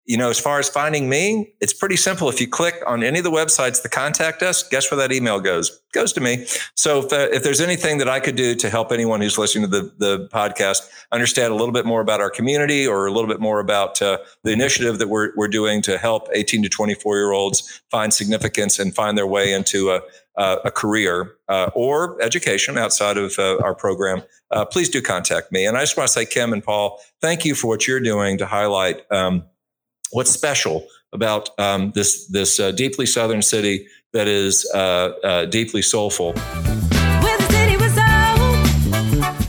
you 0.06 0.18
know, 0.18 0.30
as 0.30 0.40
far 0.40 0.60
as 0.60 0.68
finding 0.68 1.08
me, 1.08 1.54
it's 1.62 1.74
pretty 1.74 1.96
simple. 1.96 2.28
If 2.28 2.42
you 2.42 2.48
click 2.48 2.76
on 2.88 3.04
any 3.04 3.20
of 3.20 3.24
the 3.24 3.32
websites 3.32 3.82
to 3.84 3.90
contact 3.90 4.42
us, 4.42 4.68
guess 4.68 4.90
where 4.90 4.98
that 4.98 5.12
email 5.12 5.40
goes? 5.40 5.70
It 5.70 5.94
goes 5.94 6.12
to 6.14 6.22
me. 6.22 6.48
So 6.76 7.00
if, 7.00 7.14
uh, 7.14 7.28
if 7.32 7.44
there's 7.44 7.62
anything 7.62 8.00
that 8.00 8.10
I 8.10 8.20
could 8.20 8.36
do 8.36 8.56
to 8.56 8.70
help 8.70 8.92
anyone 8.92 9.22
who's 9.22 9.38
listening 9.38 9.70
to 9.70 9.82
the, 9.82 9.94
the 9.98 10.30
podcast 10.30 10.90
understand 11.12 11.54
a 11.54 11.56
little 11.56 11.74
bit 11.74 11.86
more 11.86 12.02
about 12.02 12.20
our 12.20 12.32
community 12.32 12.88
or 12.88 13.06
a 13.06 13.12
little 13.12 13.30
bit 13.30 13.40
more 13.40 13.60
about 13.60 14.02
uh, 14.02 14.18
the 14.44 14.52
initiative 14.52 14.98
that 15.00 15.08
we're, 15.08 15.34
we're 15.36 15.48
doing 15.48 15.82
to 15.84 15.98
help 15.98 16.28
18 16.34 16.64
to 16.64 16.70
24 16.70 17.18
year 17.18 17.32
olds 17.32 17.82
find 17.92 18.14
significance 18.14 18.80
and 18.80 18.96
find 18.96 19.18
their 19.18 19.28
way 19.28 19.54
into 19.54 19.92
a, 19.92 20.02
a 20.38 20.72
career 20.72 21.36
uh, 21.50 21.70
or 21.76 22.22
education 22.22 22.78
outside 22.78 23.18
of 23.18 23.38
uh, 23.38 23.58
our 23.58 23.76
program, 23.76 24.24
uh, 24.52 24.66
please 24.66 24.90
do 24.90 25.02
contact 25.02 25.52
me. 25.52 25.66
And 25.66 25.78
I 25.78 25.82
just 25.82 25.98
want 25.98 26.08
to 26.08 26.14
say, 26.14 26.26
Kim 26.26 26.54
and 26.54 26.64
Paul, 26.64 27.00
thank 27.22 27.46
you 27.46 27.56
for 27.56 27.68
what 27.68 27.88
you're 27.88 28.00
doing 28.00 28.38
to 28.38 28.46
highlight 28.46 29.02
um, 29.12 29.44
what's 30.12 30.32
special 30.32 30.86
about 31.14 31.50
um, 31.60 31.92
this 31.96 32.28
this 32.28 32.60
uh, 32.60 32.72
deeply 32.72 33.06
southern 33.06 33.42
city 33.42 33.88
that 34.14 34.28
is 34.28 34.70
uh, 34.74 34.78
uh, 35.24 35.46
deeply 35.46 35.82
soulful. 35.82 36.34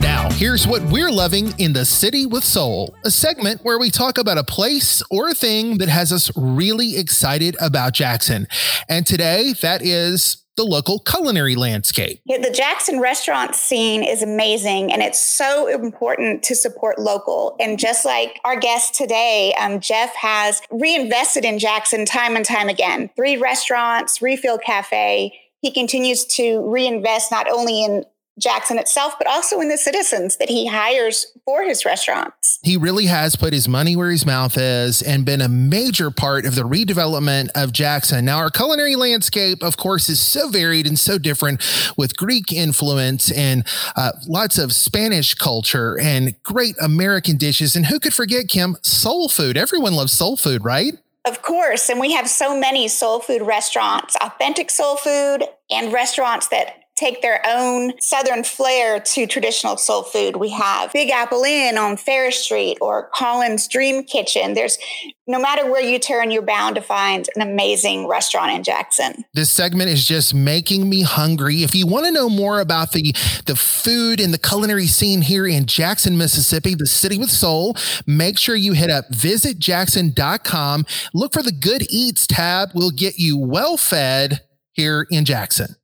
Now, 0.01 0.29
here's 0.33 0.67
what 0.67 0.83
we're 0.83 1.11
loving 1.11 1.53
in 1.59 1.73
the 1.73 1.85
City 1.85 2.27
with 2.27 2.45
Soul, 2.45 2.95
a 3.05 3.11
segment 3.11 3.61
where 3.65 3.79
we 3.79 3.91
talk 3.91 4.19
about 4.19 4.39
a 4.39 4.45
place 4.45 5.03
or 5.11 5.29
a 5.29 5.35
thing 5.35 5.79
that 5.79 5.89
has 5.89 6.13
us 6.13 6.31
really 6.37 6.97
excited 6.97 7.57
about 7.61 7.93
Jackson. 7.93 8.47
And 8.89 9.07
today, 9.07 9.55
that 9.63 9.83
is 9.83 10.42
the 10.57 10.65
local 10.65 10.99
culinary 10.99 11.57
landscape. 11.57 12.21
Yeah, 12.25 12.39
the 12.39 12.51
Jackson 12.51 13.01
restaurant 13.01 13.55
scene 13.55 14.03
is 14.03 14.23
amazing, 14.23 14.93
and 14.93 15.03
it's 15.03 15.21
so 15.21 15.67
important 15.67 16.43
to 16.45 16.55
support 16.55 16.99
local. 16.99 17.57
And 17.59 17.79
just 17.79 18.05
like 18.05 18.41
our 18.45 18.59
guest 18.59 18.95
today, 18.95 19.55
um, 19.59 19.81
Jeff 19.81 20.15
has 20.15 20.61
reinvested 20.71 21.45
in 21.45 21.59
Jackson 21.59 22.05
time 22.05 22.37
and 22.37 22.45
time 22.45 22.69
again. 22.69 23.11
Three 23.17 23.37
restaurants, 23.37 24.21
Refill 24.21 24.59
Cafe. 24.59 25.39
He 25.63 25.71
continues 25.71 26.25
to 26.27 26.61
reinvest 26.69 27.31
not 27.31 27.49
only 27.49 27.85
in 27.85 28.05
Jackson 28.39 28.79
itself, 28.79 29.15
but 29.19 29.27
also 29.27 29.61
in 29.61 29.69
the 29.69 29.77
citizens 29.77 30.37
that 30.39 30.49
he 30.49 30.67
hires 30.67 31.27
for 31.45 31.63
his 31.65 31.85
restaurants. 31.85 32.59
He 32.63 32.77
really 32.77 33.07
has 33.07 33.37
put 33.37 33.53
his 33.53 33.69
money 33.69 33.95
where 33.95 34.11
his 34.11 34.25
mouth 34.25 34.57
is 34.57 35.03
and 35.03 35.25
been 35.25 35.41
a 35.41 35.49
major 35.49 36.11
part 36.11 36.47
of 36.47 36.55
the 36.55 36.63
redevelopment 36.63 37.51
of 37.55 37.73
Jackson. 37.73 38.25
Now, 38.25 38.39
our 38.39 38.51
culinary 38.51 38.97
landscape, 38.97 39.63
of 39.63 39.77
course, 39.77 40.09
is 40.09 40.21
so 40.21 40.49
varied 40.49 40.87
and 40.87 40.99
so 40.99 41.19
different 41.19 41.63
with 41.97 42.17
Greek 42.17 42.53
influence 42.53 43.31
and 43.31 43.67
uh, 43.97 44.13
lots 44.27 44.59
of 44.59 44.73
Spanish 44.73 45.35
culture 45.35 45.99
and 46.01 46.35
great 46.43 46.75
American 46.81 47.37
dishes. 47.37 47.77
And 47.77 47.87
who 47.87 48.01
could 48.01 48.15
forget, 48.15 48.49
Kim, 48.49 48.77
soul 48.83 49.29
food? 49.29 49.57
Everyone 49.57 49.95
loves 49.95 50.13
soul 50.13 50.37
food, 50.37 50.65
right? 50.65 50.95
Of 51.25 51.43
course. 51.43 51.89
And 51.89 52.01
we 52.01 52.13
have 52.13 52.29
so 52.29 52.59
many 52.59 52.89
soul 52.89 53.21
food 53.21 53.43
restaurants, 53.43 54.17
authentic 54.21 54.71
soul 54.71 54.97
food, 54.97 55.45
and 55.71 55.93
restaurants 55.93 56.49
that 56.49 56.82
take 57.03 57.21
their 57.21 57.43
own 57.47 57.93
Southern 58.01 58.45
flair 58.45 59.01
to 59.01 59.27
traditional 59.27 59.77
soul 59.77 60.05
food. 60.05 60.37
We 60.37 60.51
have 60.51 60.93
Big 60.93 61.11
Apple 61.11 61.43
Inn 61.43 61.77
on 61.77 61.97
Farish 61.97 62.39
Street 62.39 62.79
or 62.81 63.11
Collins 63.15 63.67
Dream 63.67 64.05
Kitchen. 64.05 64.55
There's 64.55 64.79
no 65.27 65.41
matter 65.41 65.71
where 65.71 65.81
you 65.81 65.99
turn, 65.99 66.31
you're 66.31 66.43
bound 66.43 66.77
to 66.77 66.83
find 66.83 67.29
an 67.35 67.43
amazing 67.43 68.07
restaurant 68.07 68.53
in 68.53 68.63
Jackson. 68.63 69.25
This 69.35 69.51
segment 69.51 69.91
is 69.91 70.07
just 70.07 70.35
making 70.35 70.89
me 70.89 71.03
hungry. 71.03 71.63
If 71.63 71.75
you 71.75 71.87
want 71.87 72.07
to 72.07 72.13
know 72.13 72.29
more 72.29 72.61
about 72.61 72.93
the, 72.93 73.15
the 73.47 73.57
food 73.57 74.21
and 74.21 74.33
the 74.33 74.39
culinary 74.39 74.87
scene 74.87 75.23
here 75.23 75.47
in 75.47 75.67
Jackson, 75.67 76.17
Mississippi, 76.17 76.75
the 76.75 76.87
city 76.87 77.19
with 77.19 77.31
soul, 77.31 77.77
make 78.07 78.39
sure 78.39 78.55
you 78.55 78.75
hit 78.75 78.91
up 78.91 79.07
visitjackson.com. 79.11 80.87
Look 81.15 81.33
for 81.33 81.43
the 81.43 81.53
Good 81.53 81.83
Eats 81.91 82.27
tab. 82.27 82.71
We'll 82.75 82.91
get 82.91 83.19
you 83.19 83.39
well 83.39 83.77
fed 83.77 84.41
here 84.73 85.07
in 85.11 85.25
Jackson. 85.25 85.77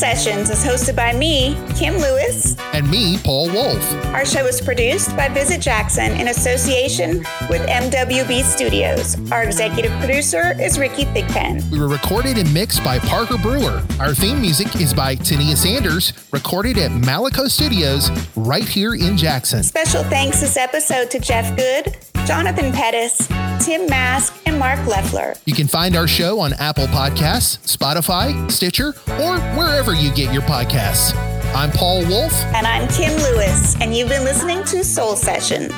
Beyonce. 0.00 0.09
Sessions 0.20 0.50
is 0.50 0.62
hosted 0.62 0.96
by 0.96 1.14
me, 1.14 1.56
Kim 1.78 1.94
Lewis, 1.94 2.54
and 2.74 2.86
me, 2.90 3.16
Paul 3.24 3.46
Wolf. 3.48 4.04
Our 4.08 4.26
show 4.26 4.44
is 4.44 4.60
produced 4.60 5.16
by 5.16 5.30
Visit 5.30 5.62
Jackson 5.62 6.12
in 6.12 6.28
association 6.28 7.20
with 7.48 7.66
MWB 7.66 8.42
Studios. 8.42 9.16
Our 9.32 9.44
executive 9.44 9.90
producer 9.92 10.60
is 10.60 10.78
Ricky 10.78 11.06
Thigpen. 11.06 11.70
We 11.70 11.80
were 11.80 11.88
recorded 11.88 12.36
and 12.36 12.52
mixed 12.52 12.84
by 12.84 12.98
Parker 12.98 13.38
Brewer. 13.38 13.82
Our 13.98 14.12
theme 14.12 14.42
music 14.42 14.76
is 14.76 14.92
by 14.92 15.14
Tania 15.14 15.56
Sanders, 15.56 16.12
recorded 16.32 16.76
at 16.76 16.90
Malaco 16.90 17.48
Studios 17.48 18.10
right 18.36 18.68
here 18.68 18.94
in 18.94 19.16
Jackson. 19.16 19.62
Special 19.62 20.02
thanks 20.04 20.42
this 20.42 20.58
episode 20.58 21.10
to 21.12 21.18
Jeff 21.18 21.56
Good, 21.56 21.96
Jonathan 22.26 22.72
Pettis, 22.72 23.26
Tim 23.64 23.86
Mask, 23.86 24.36
and 24.46 24.58
Mark 24.58 24.86
Leffler. 24.86 25.34
You 25.46 25.54
can 25.54 25.66
find 25.66 25.96
our 25.96 26.06
show 26.06 26.40
on 26.40 26.52
Apple 26.54 26.86
Podcasts, 26.86 27.58
Spotify, 27.76 28.50
Stitcher, 28.50 28.94
or 29.20 29.38
wherever 29.56 29.94
you 30.10 30.24
get 30.24 30.32
your 30.32 30.42
podcasts. 30.42 31.14
I'm 31.54 31.70
Paul 31.70 32.04
Wolf. 32.06 32.32
And 32.54 32.66
I'm 32.66 32.88
Kim 32.88 33.12
Lewis, 33.22 33.76
and 33.80 33.94
you've 33.94 34.08
been 34.08 34.24
listening 34.24 34.64
to 34.64 34.82
Soul 34.84 35.16
Sessions. 35.16 35.72